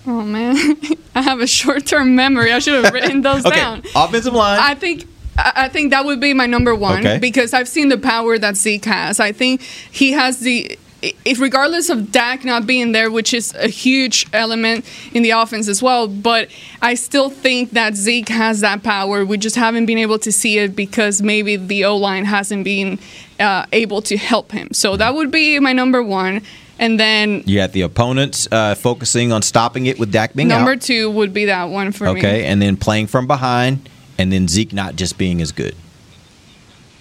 [0.08, 0.56] Oh man,
[1.16, 2.52] I have a short-term memory.
[2.52, 3.56] I should have written those okay.
[3.56, 3.84] down.
[3.96, 4.60] Offensive line.
[4.60, 5.06] I think
[5.38, 7.18] I think that would be my number one okay.
[7.20, 9.20] because I've seen the power that Zeke has.
[9.20, 10.78] I think he has the
[11.26, 15.68] if regardless of Dak not being there, which is a huge element in the offense
[15.68, 16.50] as well, but
[16.82, 19.26] I still think that Zeke has that power.
[19.26, 23.00] We just haven't been able to see it because maybe the O line hasn't been
[23.40, 24.70] uh, able to help him.
[24.74, 26.42] So that would be my number one.
[26.80, 30.72] And then you got the opponents uh, focusing on stopping it with Dak being number
[30.72, 30.82] out.
[30.82, 32.20] two would be that one for okay, me.
[32.20, 33.88] Okay, and then playing from behind,
[34.18, 35.76] and then Zeke not just being as good.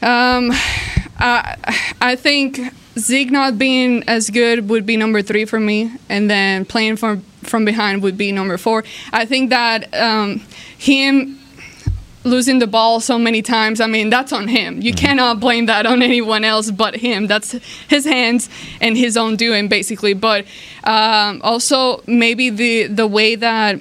[0.02, 0.50] Um,
[1.18, 1.56] uh,
[2.00, 2.60] I think
[2.98, 7.24] Zeke not being as good would be number three for me, and then playing from
[7.42, 8.84] from behind would be number four.
[9.12, 10.40] I think that um,
[10.78, 11.38] him
[12.24, 14.80] losing the ball so many times, I mean, that's on him.
[14.80, 15.04] You mm-hmm.
[15.04, 17.26] cannot blame that on anyone else but him.
[17.26, 17.52] That's
[17.88, 18.48] his hands
[18.80, 20.14] and his own doing, basically.
[20.14, 20.46] But
[20.84, 23.80] um, also maybe the the way that.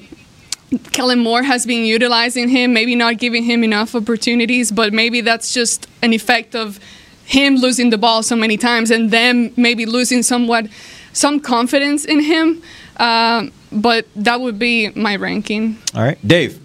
[0.93, 5.54] Kellen Moore has been utilizing him, maybe not giving him enough opportunities, but maybe that's
[5.54, 6.80] just an effect of
[7.25, 10.67] him losing the ball so many times and them maybe losing somewhat
[11.13, 12.62] some confidence in him.
[12.97, 15.77] Um, but that would be my ranking.
[15.95, 16.60] All right, Dave.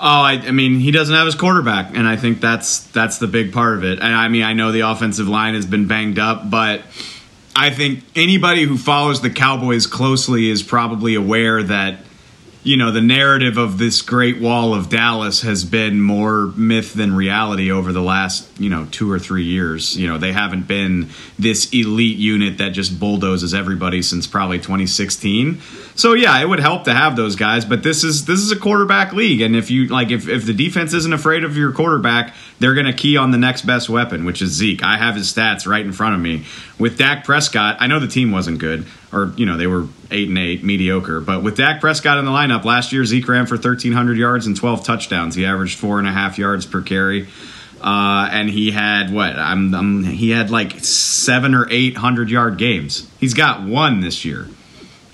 [0.00, 3.26] Oh, I, I, mean, he doesn't have his quarterback, and I think that's that's the
[3.26, 3.98] big part of it.
[3.98, 6.82] And I mean, I know the offensive line has been banged up, but
[7.56, 11.98] I think anybody who follows the Cowboys closely is probably aware that
[12.68, 17.16] you know, the narrative of this great wall of Dallas has been more myth than
[17.16, 19.96] reality over the last, you know, two or three years.
[19.96, 25.62] You know, they haven't been this elite unit that just bulldozes everybody since probably 2016.
[25.98, 28.56] So yeah, it would help to have those guys, but this is this is a
[28.56, 32.36] quarterback league, and if you like, if if the defense isn't afraid of your quarterback,
[32.60, 34.84] they're going to key on the next best weapon, which is Zeke.
[34.84, 36.44] I have his stats right in front of me.
[36.78, 40.28] With Dak Prescott, I know the team wasn't good, or you know they were eight
[40.28, 43.56] and eight, mediocre, but with Dak Prescott in the lineup last year, Zeke ran for
[43.56, 45.34] 1,300 yards and 12 touchdowns.
[45.34, 47.26] He averaged four and a half yards per carry.
[47.80, 49.36] Uh, and he had what?
[49.36, 53.10] I'm, I'm, he had like seven or eight hundred yard games.
[53.18, 54.46] He's got one this year.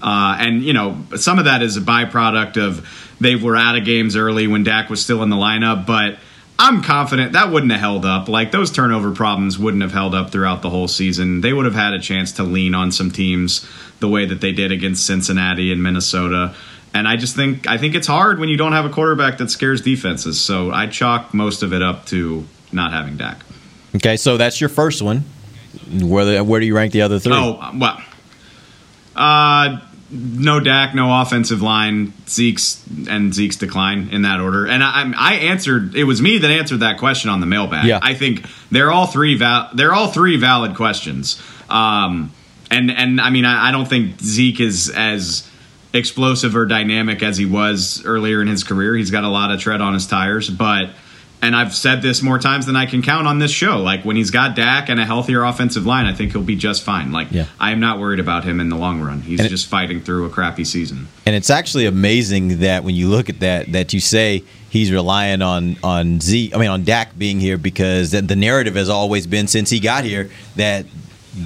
[0.04, 2.86] Uh, and you know, some of that is a byproduct of
[3.20, 6.18] they were out of games early when Dak was still in the lineup, but.
[6.56, 8.28] I'm confident that wouldn't have held up.
[8.28, 11.40] Like those turnover problems wouldn't have held up throughout the whole season.
[11.40, 14.52] They would have had a chance to lean on some teams the way that they
[14.52, 16.54] did against Cincinnati and Minnesota.
[16.94, 19.50] And I just think I think it's hard when you don't have a quarterback that
[19.50, 20.40] scares defenses.
[20.40, 23.40] So I chalk most of it up to not having Dak.
[23.96, 25.24] Okay, so that's your first one.
[26.00, 27.32] Where where do you rank the other three?
[27.34, 28.00] Oh well,
[29.16, 34.66] uh, no Dak, no offensive line, Zeke's and Zeke's decline in that order.
[34.66, 35.94] And I, I answered.
[35.94, 37.86] It was me that answered that question on the mailbag.
[37.86, 38.00] Yeah.
[38.02, 39.36] I think they're all three.
[39.36, 41.40] Val- they're all three valid questions.
[41.68, 42.32] Um,
[42.70, 45.48] and and I mean, I, I don't think Zeke is as
[45.92, 48.94] explosive or dynamic as he was earlier in his career.
[48.94, 50.90] He's got a lot of tread on his tires, but
[51.44, 53.78] and I've said this more times than I can count on this show.
[53.78, 56.82] Like when he's got Dak and a healthier offensive line, I think he'll be just
[56.82, 57.12] fine.
[57.12, 57.46] Like yeah.
[57.60, 59.20] I am not worried about him in the long run.
[59.20, 61.06] He's just fighting through a crappy season.
[61.26, 65.42] And it's actually amazing that when you look at that, that you say he's relying
[65.42, 66.52] on on Z.
[66.54, 70.04] I mean on Dak being here because the narrative has always been since he got
[70.04, 70.86] here that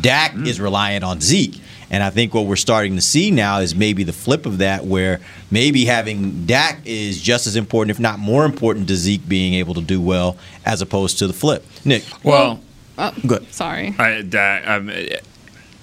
[0.01, 0.47] Dak mm.
[0.47, 1.61] is reliant on Zeke.
[1.90, 4.85] And I think what we're starting to see now is maybe the flip of that,
[4.85, 5.20] where
[5.51, 9.74] maybe having Dak is just as important, if not more important, to Zeke being able
[9.74, 11.64] to do well, as opposed to the flip.
[11.85, 12.05] Nick.
[12.22, 12.61] Well,
[12.96, 13.53] well oh, good.
[13.53, 13.94] Sorry.
[13.98, 14.90] I, Dak, I'm,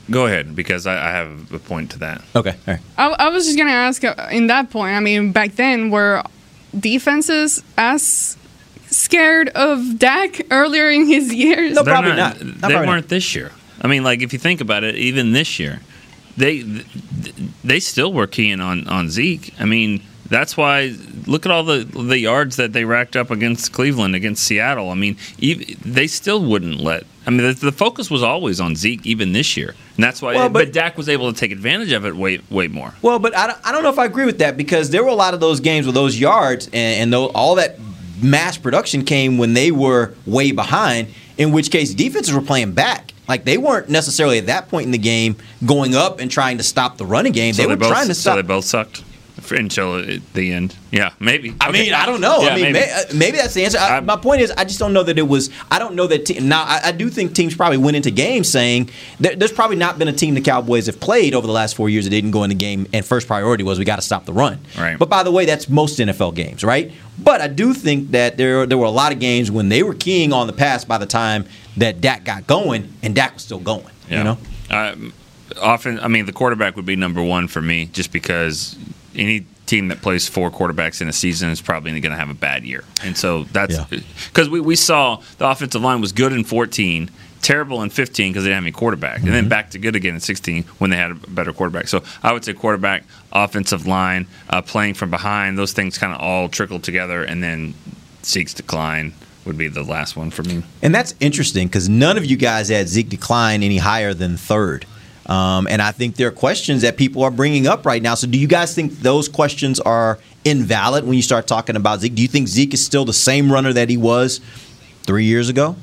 [0.09, 2.21] Go ahead, because I, I, have a point to that.
[2.35, 2.79] Okay, all right.
[2.95, 4.95] I, I was just going to ask uh, in that point.
[4.95, 6.21] I mean, back then, were
[6.79, 8.37] defenses as
[8.85, 11.73] scared of Dak earlier in his years?
[11.73, 12.39] No, probably not.
[12.39, 12.45] not.
[12.45, 13.09] not they probably weren't not.
[13.09, 13.51] this year.
[13.81, 15.81] I mean, like if you think about it, even this year,
[16.38, 16.62] they
[17.63, 19.54] they still were keying on on Zeke.
[19.60, 20.96] I mean, that's why
[21.27, 24.90] look at all the the yards that they racked up against Cleveland, against Seattle.
[24.90, 27.06] I mean, ev they still wouldn't let.
[27.27, 30.36] I mean, the, the, focus was always on Zeke, even this year, and that's why.
[30.36, 32.94] Well, but, but- Dak was able to take advantage of it way way more.
[33.02, 35.10] Well, but I don't, I don't know if I agree with that because there were
[35.10, 37.79] a lot of those games with those yards and, and all that
[38.21, 41.08] mass production came when they were way behind,
[41.38, 43.12] in which case defenses were playing back.
[43.28, 46.63] Like they weren't necessarily at that point in the game going up and trying to
[46.63, 47.54] stop the running game.
[47.54, 48.34] So they were both, trying to stop.
[48.34, 49.04] So they both sucked
[49.52, 50.02] until
[50.34, 50.76] the end.
[50.92, 51.54] Yeah, maybe.
[51.62, 51.84] I Okay.
[51.84, 52.42] mean, I don't know.
[52.42, 52.73] Yeah, I mean, maybe.
[52.73, 52.86] maybe.
[52.88, 53.78] May, uh, maybe that's the answer.
[53.78, 55.50] I, my point is, I just don't know that it was.
[55.69, 56.26] I don't know that.
[56.26, 59.76] Te- now, I, I do think teams probably went into games saying there, there's probably
[59.76, 62.32] not been a team the Cowboys have played over the last four years that didn't
[62.32, 64.60] go in the game and first priority was we got to stop the run.
[64.78, 64.98] Right.
[64.98, 66.92] But by the way, that's most NFL games, right?
[67.21, 69.94] But I do think that there there were a lot of games when they were
[69.94, 71.46] keying on the pass by the time
[71.78, 73.86] that Dak got going, and Dak was still going.
[74.10, 74.17] Yeah.
[74.17, 75.12] You know.
[75.62, 78.76] Often, I mean, the quarterback would be number one for me, just because
[79.13, 82.36] any team that plays four quarterbacks in a season is probably going to have a
[82.36, 83.78] bad year, and so that's
[84.28, 87.10] because we, we saw the offensive line was good in 14.
[87.42, 90.15] Terrible in 15 because they didn't have any quarterback, and then back to good again
[90.15, 91.88] in 16 when they had a better quarterback.
[91.88, 96.19] So I would say quarterback, offensive line, uh, playing from behind, those things kind of
[96.19, 97.76] all trickle together, and then
[98.23, 99.13] Zeke's decline
[99.46, 100.63] would be the last one for me.
[100.81, 104.85] And that's interesting because none of you guys had Zeke decline any higher than third.
[105.27, 108.13] Um, and I think there are questions that people are bringing up right now.
[108.15, 112.13] So, do you guys think those questions are invalid when you start talking about Zeke?
[112.13, 114.39] Do you think Zeke is still the same runner that he was
[115.04, 115.75] three years ago?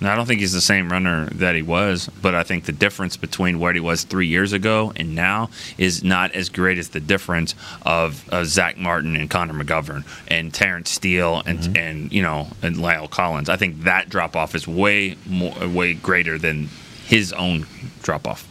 [0.00, 2.72] No, I don't think he's the same runner that he was, but I think the
[2.72, 6.90] difference between where he was three years ago and now is not as great as
[6.90, 11.76] the difference of, of Zack Martin and Connor McGovern and Terence Steele and mm-hmm.
[11.76, 13.48] and you know and La'el Collins.
[13.48, 16.68] I think that drop off is way more way greater than
[17.06, 17.66] his own
[18.02, 18.46] drop off.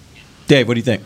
[0.47, 1.03] Dave, what do you think?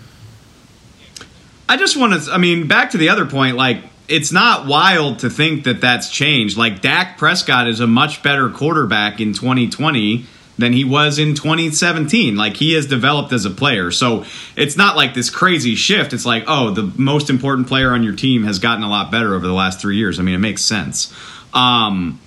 [1.67, 2.31] I just want to.
[2.31, 3.55] I mean, back to the other point.
[3.55, 6.57] Like, it's not wild to think that that's changed.
[6.57, 10.25] Like, Dak Prescott is a much better quarterback in 2020
[10.57, 12.35] than he was in 2017.
[12.35, 13.91] Like, he has developed as a player.
[13.91, 16.13] So it's not like this crazy shift.
[16.13, 19.35] It's like, oh, the most important player on your team has gotten a lot better
[19.35, 20.19] over the last three years.
[20.19, 21.13] I mean, it makes sense.
[21.53, 22.19] Um,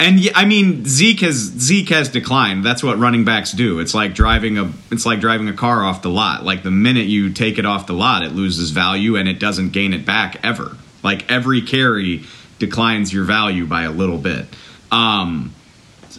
[0.00, 2.64] and I mean Zeke has Zeke has declined.
[2.64, 3.80] That's what running backs do.
[3.80, 6.42] It's like driving a it's like driving a car off the lot.
[6.42, 9.70] Like the minute you take it off the lot, it loses value and it doesn't
[9.70, 10.76] gain it back ever.
[11.02, 12.24] Like every carry
[12.58, 14.46] declines your value by a little bit.
[14.92, 15.54] Um,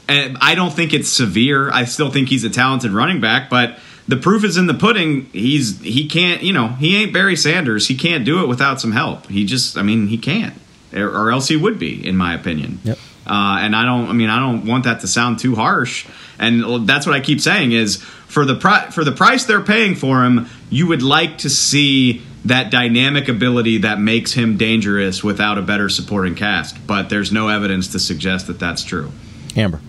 [0.07, 1.71] and I don't think it's severe.
[1.71, 3.77] I still think he's a talented running back, but
[4.07, 5.25] the proof is in the pudding.
[5.27, 7.87] He's he can't, you know, he ain't Barry Sanders.
[7.87, 9.27] He can't do it without some help.
[9.27, 10.55] He just, I mean, he can't,
[10.93, 12.79] or, else he would be, in my opinion.
[12.83, 12.97] Yep.
[13.25, 16.07] Uh, and I don't, I mean, I don't want that to sound too harsh.
[16.39, 19.95] And that's what I keep saying is for the pri- for the price they're paying
[19.95, 25.57] for him, you would like to see that dynamic ability that makes him dangerous without
[25.57, 26.87] a better supporting cast.
[26.87, 29.11] But there's no evidence to suggest that that's true.
[29.55, 29.79] Amber.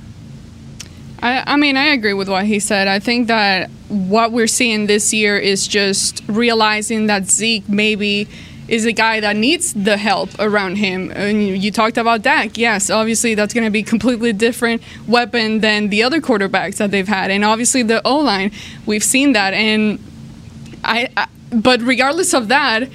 [1.22, 2.88] I, I mean, I agree with what he said.
[2.88, 8.28] I think that what we're seeing this year is just realizing that Zeke maybe
[8.68, 11.12] is a guy that needs the help around him.
[11.14, 12.56] And you, you talked about Dak.
[12.56, 17.08] Yes, obviously that's going to be completely different weapon than the other quarterbacks that they've
[17.08, 18.50] had, and obviously the O line.
[18.86, 19.98] We've seen that, and
[20.84, 21.28] I, I.
[21.52, 22.88] But regardless of that,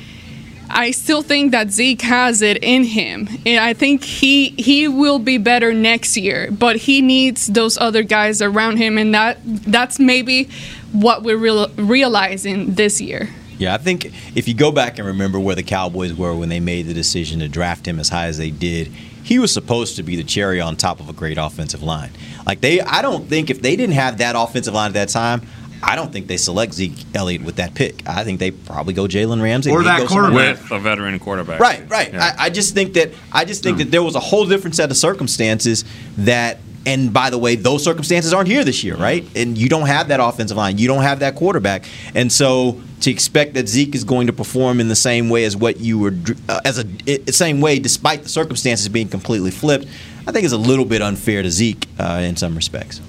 [0.69, 5.19] I still think that Zeke has it in him, and I think he he will
[5.19, 6.51] be better next year.
[6.51, 10.49] But he needs those other guys around him, and that that's maybe
[10.91, 13.29] what we're real, realizing this year.
[13.57, 14.05] Yeah, I think
[14.35, 17.39] if you go back and remember where the Cowboys were when they made the decision
[17.39, 18.87] to draft him as high as they did,
[19.23, 22.11] he was supposed to be the cherry on top of a great offensive line.
[22.45, 25.41] Like they, I don't think if they didn't have that offensive line at that time.
[25.83, 28.07] I don't think they select Zeke Elliott with that pick.
[28.07, 30.61] I think they probably go Jalen Ramsey Or that go quarterback.
[30.61, 31.59] with a veteran quarterback.
[31.59, 32.11] Right, right.
[32.11, 32.35] Yeah.
[32.37, 34.89] I, I just think that I just think that there was a whole different set
[34.91, 35.85] of circumstances
[36.19, 36.59] that.
[36.85, 39.25] And by the way, those circumstances aren't here this year, right?
[39.35, 41.83] And you don't have that offensive line, you don't have that quarterback,
[42.15, 45.57] and so to expect that Zeke is going to perform in the same way as
[45.57, 46.13] what you were
[46.47, 49.85] uh, as a i- same way, despite the circumstances being completely flipped,
[50.25, 53.01] I think is a little bit unfair to Zeke uh, in some respects.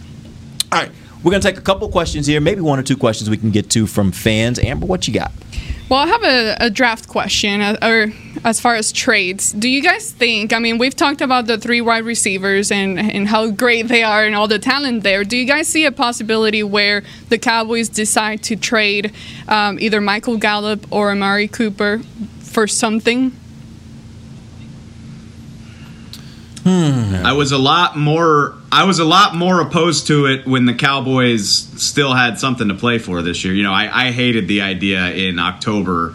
[0.72, 0.90] All right,
[1.22, 3.70] we're gonna take a couple questions here, maybe one or two questions we can get
[3.70, 4.58] to from fans.
[4.58, 5.32] Amber, what you got?
[5.88, 8.12] Well, I have a, a draft question, uh, or
[8.44, 10.52] as far as trades, do you guys think?
[10.52, 14.24] I mean, we've talked about the three wide receivers and and how great they are
[14.24, 15.24] and all the talent there.
[15.24, 19.12] Do you guys see a possibility where the Cowboys decide to trade
[19.48, 22.00] um, either Michael Gallup or Amari Cooper
[22.40, 23.32] for something?
[26.66, 30.74] I was a lot more I was a lot more opposed to it when the
[30.74, 33.54] Cowboys still had something to play for this year.
[33.54, 36.14] You know, I, I hated the idea in October,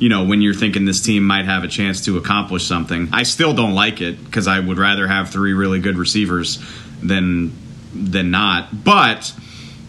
[0.00, 3.08] you know, when you're thinking this team might have a chance to accomplish something.
[3.12, 6.58] I still don't like it because I would rather have three really good receivers
[7.00, 7.52] than
[7.94, 8.84] than not.
[8.84, 9.32] But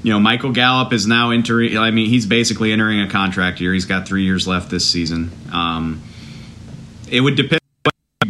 [0.03, 1.77] you know, Michael Gallup is now entering.
[1.77, 3.73] I mean, he's basically entering a contract year.
[3.73, 5.31] He's got three years left this season.
[5.51, 6.03] Um,
[7.09, 7.62] it would depend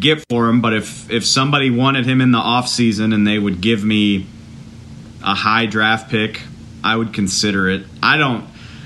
[0.03, 3.39] get for him, but if if somebody wanted him in the off season and they
[3.39, 4.27] would give me
[5.23, 6.41] a high draft pick,
[6.83, 7.85] I would consider it.
[8.03, 8.45] I don't.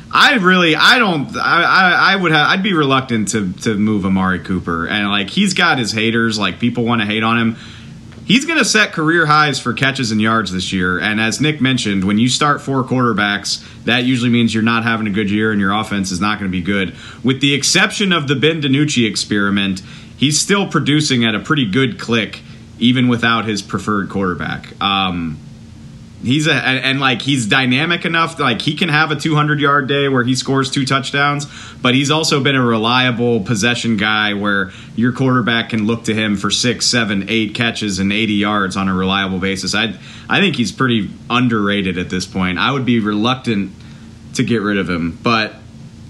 [0.09, 4.05] I really, I don't, I, I, I would have, I'd be reluctant to to move
[4.05, 7.57] Amari Cooper, and like he's got his haters, like people want to hate on him.
[8.25, 11.59] He's going to set career highs for catches and yards this year, and as Nick
[11.59, 15.51] mentioned, when you start four quarterbacks, that usually means you're not having a good year
[15.51, 16.95] and your offense is not going to be good.
[17.23, 19.81] With the exception of the Ben DiNucci experiment,
[20.17, 22.41] he's still producing at a pretty good click,
[22.79, 24.79] even without his preferred quarterback.
[24.81, 25.39] Um,
[26.23, 29.87] He's a and, and, like he's dynamic enough like he can have a 200 yard
[29.87, 31.45] day where he scores two touchdowns,
[31.79, 36.35] but he's also been a reliable possession guy where your quarterback can look to him
[36.35, 39.75] for six, seven, eight catches and 80 yards on a reliable basis.
[39.75, 39.93] I
[40.27, 42.57] I think he's pretty underrated at this point.
[42.57, 43.71] I would be reluctant
[44.33, 45.53] to get rid of him, but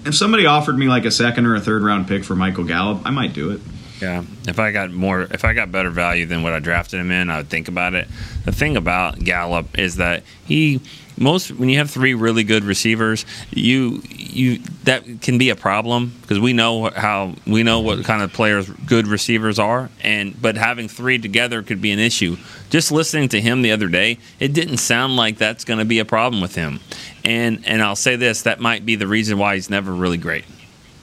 [0.06, 3.02] if somebody offered me like a second or a third round pick for Michael Gallup,
[3.04, 3.60] I might do it.
[4.00, 7.10] Yeah, if I got more, if I got better value than what I drafted him
[7.10, 8.06] in, I would think about it.
[8.44, 10.80] The thing about Gallup is that he
[11.20, 16.14] most when you have three really good receivers, you you that can be a problem
[16.22, 20.56] because we know how we know what kind of players good receivers are, and but
[20.56, 22.36] having three together could be an issue.
[22.70, 25.98] Just listening to him the other day, it didn't sound like that's going to be
[25.98, 26.80] a problem with him.
[27.24, 30.44] And and I'll say this, that might be the reason why he's never really great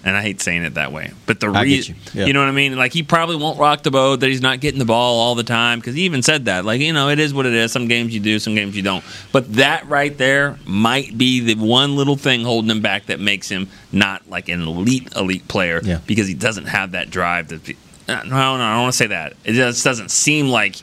[0.05, 2.21] and I hate saying it that way, but the reason, you.
[2.21, 2.25] Yeah.
[2.27, 2.77] you know what I mean?
[2.77, 5.43] Like he probably won't rock the boat that he's not getting the ball all the
[5.43, 6.63] time because he even said that.
[6.63, 7.71] Like you know, it is what it is.
[7.71, 9.03] Some games you do, some games you don't.
[9.31, 13.49] But that right there might be the one little thing holding him back that makes
[13.49, 15.99] him not like an elite elite player Yeah.
[16.05, 17.47] because he doesn't have that drive.
[17.47, 17.75] To be,
[18.07, 19.33] uh, no, no, I don't want to say that.
[19.43, 20.75] It just doesn't seem like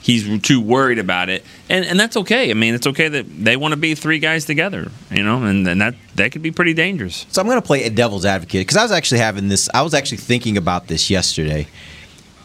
[0.00, 2.50] he's too worried about it, and and that's okay.
[2.50, 5.66] I mean, it's okay that they want to be three guys together, you know, and,
[5.66, 7.26] and that that could be pretty dangerous.
[7.30, 9.68] So I'm going to play a devil's advocate because I was actually having this.
[9.74, 11.66] I was actually thinking about this yesterday.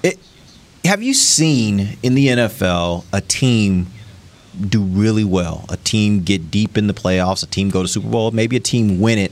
[0.04, 0.20] It,
[0.84, 3.88] have you seen in the NFL a team
[4.60, 5.66] do really well?
[5.70, 7.44] A team get deep in the playoffs.
[7.44, 8.32] A team go to Super Bowl.
[8.32, 9.32] Maybe a team win it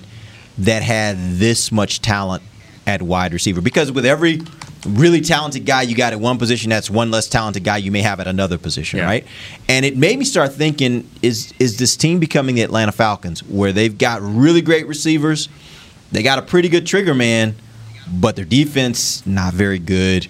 [0.58, 2.44] that had this much talent
[2.86, 3.62] at wide receiver.
[3.62, 4.42] Because with every
[4.86, 8.02] really talented guy you got at one position, that's one less talented guy you may
[8.02, 9.06] have at another position, Yeah.
[9.06, 9.26] right?
[9.70, 13.72] And it made me start thinking: Is is this team becoming the Atlanta Falcons, where
[13.72, 15.50] they've got really great receivers,
[16.12, 17.56] they got a pretty good trigger man,
[18.12, 20.28] but their defense not very good.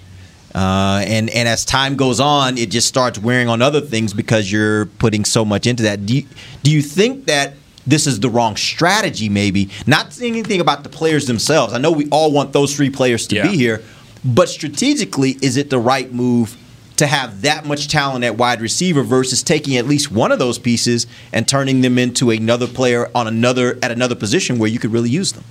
[0.54, 4.52] Uh, and and as time goes on, it just starts wearing on other things because
[4.52, 6.06] you're putting so much into that.
[6.06, 6.26] Do you,
[6.62, 7.54] do you think that
[7.86, 9.28] this is the wrong strategy?
[9.28, 11.72] Maybe not saying anything about the players themselves.
[11.74, 13.50] I know we all want those three players to Yeah.
[13.50, 13.82] be here,
[14.24, 16.56] but strategically, is it the right move
[16.96, 20.58] to have that much talent at wide receiver versus taking at least one of those
[20.58, 24.92] pieces and turning them into another player on another at another position where you could
[24.92, 25.44] really use them?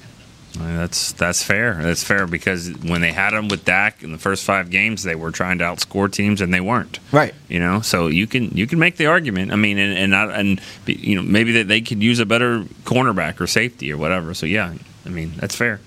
[0.55, 1.79] I mean, that's that's fair.
[1.81, 5.15] That's fair because when they had him with Dak in the first five games, they
[5.15, 6.99] were trying to outscore teams and they weren't.
[7.11, 7.33] Right.
[7.49, 9.51] You know, so you can you can make the argument.
[9.51, 13.41] I mean, and and, and you know maybe that they could use a better cornerback
[13.41, 14.33] or safety or whatever.
[14.33, 15.79] So yeah, I mean that's fair.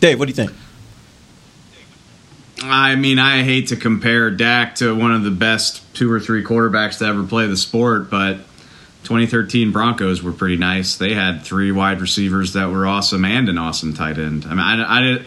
[0.00, 0.52] Dave, what do you think?
[2.64, 6.44] I mean, I hate to compare Dak to one of the best two or three
[6.44, 8.36] quarterbacks to ever play the sport, but
[9.04, 10.96] 2013 Broncos were pretty nice.
[10.96, 14.44] They had three wide receivers that were awesome and an awesome tight end.
[14.44, 15.24] I mean, I, I,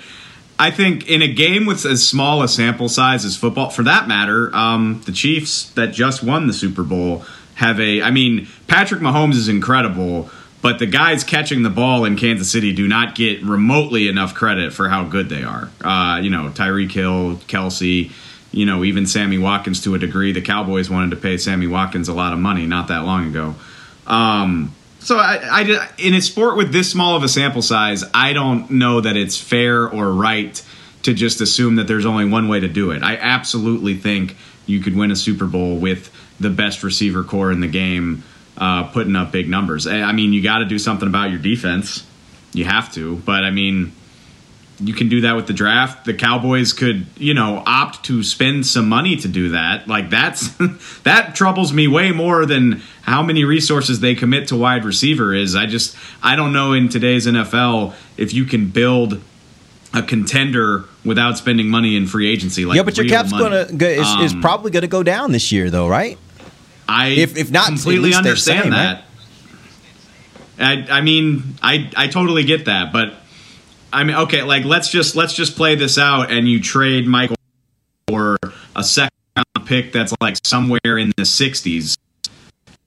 [0.57, 4.07] I think in a game with as small a sample size as football, for that
[4.07, 7.25] matter, um, the Chiefs that just won the Super Bowl
[7.55, 8.01] have a.
[8.01, 10.29] I mean, Patrick Mahomes is incredible.
[10.65, 14.73] But the guys catching the ball in Kansas City do not get remotely enough credit
[14.73, 15.69] for how good they are.
[15.79, 18.11] Uh, you know, Tyreek Hill, Kelce,
[18.51, 20.31] you know, even Sammy Watkins to a degree.
[20.31, 23.53] The Cowboys wanted to pay Sammy Watkins a lot of money not that long ago.
[24.07, 28.33] Um, so I, I, in a sport with this small of a sample size, I
[28.33, 30.59] don't know that it's fair or right
[31.03, 33.03] to just assume that there's only one way to do it.
[33.03, 34.35] I absolutely think
[34.65, 38.23] you could win a Super Bowl with the best receiver corps in the game,
[38.57, 39.87] uh, putting up big numbers.
[39.87, 42.05] I I mean, you got to do something about your defense.
[42.53, 43.91] You have to, but I mean,
[44.79, 46.05] you can do that with the draft.
[46.05, 49.87] The Cowboys could, you know, opt to spend some money to do that.
[49.87, 50.49] Like that's
[51.03, 55.55] that troubles me way more than how many resources they commit to wide receiver is.
[55.55, 59.21] I just I don't know in today's NFL if you can build
[59.93, 62.65] a contender without spending money in free agency.
[62.65, 63.43] Like yeah, but your cap's money.
[63.43, 66.17] gonna go, is, is Um, probably going to go down this year, though, right?
[66.87, 69.03] I if if not completely understand same, that.
[70.59, 73.13] I I mean I I totally get that, but
[73.95, 77.37] I mean, okay, like let's just let's just play this out, and you trade Michael
[78.09, 78.37] for
[78.75, 81.97] a second round pick that's like somewhere in the 60s.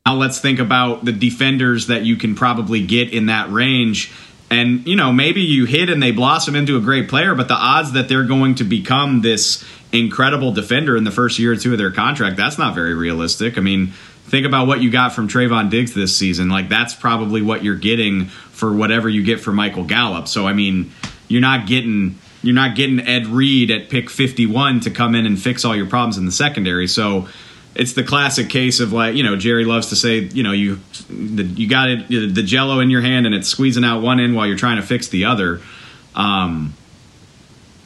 [0.05, 4.13] Now let's think about the defenders that you can probably get in that range.
[4.51, 7.55] And, you know, maybe you hit and they blossom into a great player, but the
[7.55, 11.73] odds that they're going to become this incredible defender in the first year or two
[11.73, 13.59] of their contract, that's not very realistic.
[13.59, 13.89] I mean,
[14.29, 16.49] think about what you got from Trevon Diggs this season.
[16.49, 20.29] Like, that's probably what you're getting for whatever you get for Michael Gallup.
[20.29, 20.93] So, I mean,
[21.29, 22.19] you're not getting.
[22.41, 25.87] You're not getting Ed Reed at pick 51 to come in and fix all your
[25.87, 26.87] problems in the secondary.
[26.87, 27.27] So
[27.79, 30.81] it's the classic case of like you know Jerry loves to say you know you
[31.09, 34.35] the, you got it the Jello in your hand and it's squeezing out one end
[34.35, 35.63] while you're trying to fix the other.
[36.15, 36.75] Um,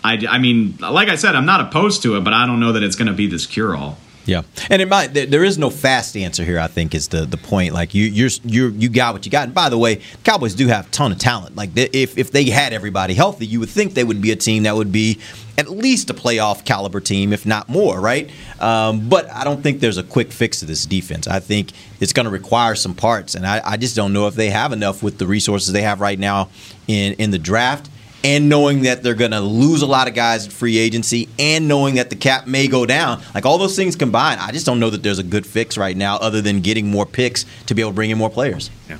[0.02, 2.72] I I mean like I said I'm not opposed to it, but I don't know
[2.72, 3.98] that it's going to be this cure all.
[4.24, 5.08] Yeah, and it might.
[5.08, 6.60] There is no fast answer here.
[6.60, 7.74] I think is the the point.
[7.74, 9.44] Like you, you're you you got what you got.
[9.44, 11.56] And by the way, Cowboys do have a ton of talent.
[11.56, 14.62] Like if if they had everybody healthy, you would think they would be a team
[14.62, 15.18] that would be
[15.58, 18.30] at least a playoff caliber team, if not more, right?
[18.60, 21.26] Um, but I don't think there's a quick fix to this defense.
[21.26, 24.34] I think it's going to require some parts, and I, I just don't know if
[24.34, 26.48] they have enough with the resources they have right now
[26.86, 27.88] in in the draft
[28.24, 31.68] and knowing that they're going to lose a lot of guys at free agency and
[31.68, 34.80] knowing that the cap may go down like all those things combined i just don't
[34.80, 37.82] know that there's a good fix right now other than getting more picks to be
[37.82, 38.70] able to bring in more players.
[38.88, 38.98] Yeah.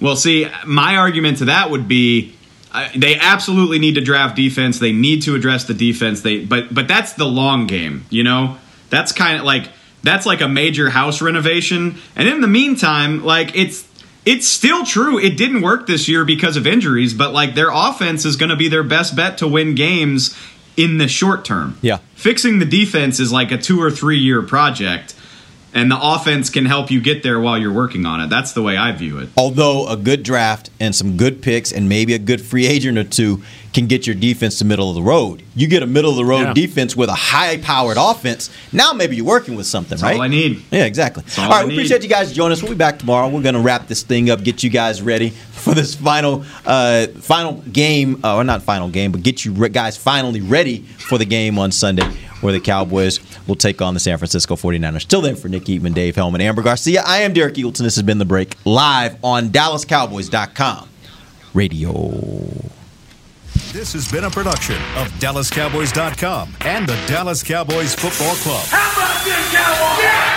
[0.00, 2.34] Well see my argument to that would be
[2.72, 4.78] uh, they absolutely need to draft defense.
[4.78, 6.20] They need to address the defense.
[6.20, 8.58] They but but that's the long game you know?
[8.90, 9.70] That's kind of like
[10.02, 11.96] that's like a major house renovation.
[12.14, 13.86] And in the meantime like it's
[14.26, 15.18] it's still true.
[15.18, 18.56] It didn't work this year because of injuries, but like their offense is going to
[18.56, 20.36] be their best bet to win games
[20.76, 21.78] in the short term.
[21.80, 21.98] Yeah.
[22.14, 25.14] Fixing the defense is like a two or three year project,
[25.76, 28.28] and the offense can help you get there while you're working on it.
[28.30, 29.28] That's the way I view it.
[29.36, 33.04] Although a good draft and some good picks and maybe a good free agent or
[33.04, 35.42] two can get your defense to middle of the road.
[35.54, 36.52] You get a middle of the road Yeah.
[36.54, 38.48] defense with a high powered offense.
[38.72, 40.16] Now maybe you're working with something, That's right?
[40.16, 40.62] all I need.
[40.70, 41.24] Yeah, exactly.
[41.36, 41.74] all All right, I we need.
[41.76, 42.62] appreciate you guys joining us.
[42.62, 43.28] We'll be back tomorrow.
[43.28, 47.06] We're going to wrap this thing up, get you guys ready for this final uh,
[47.20, 51.18] final game, uh, or not final game, but get you re- guys finally ready for
[51.18, 52.08] the game on Sunday
[52.46, 53.18] where the Cowboys
[53.48, 55.04] will take on the San Francisco 49ers.
[55.04, 57.78] Till then, for Nick Eatman, Dave Helman, Amber Garcia, I am Derek Eagleton.
[57.78, 60.88] This has been The Break live on DallasCowboys.com
[61.54, 61.92] radio.
[63.72, 68.64] This has been a production of DallasCowboys.com and the Dallas Cowboys Football Club.
[68.68, 70.35] How about this, Cowboys?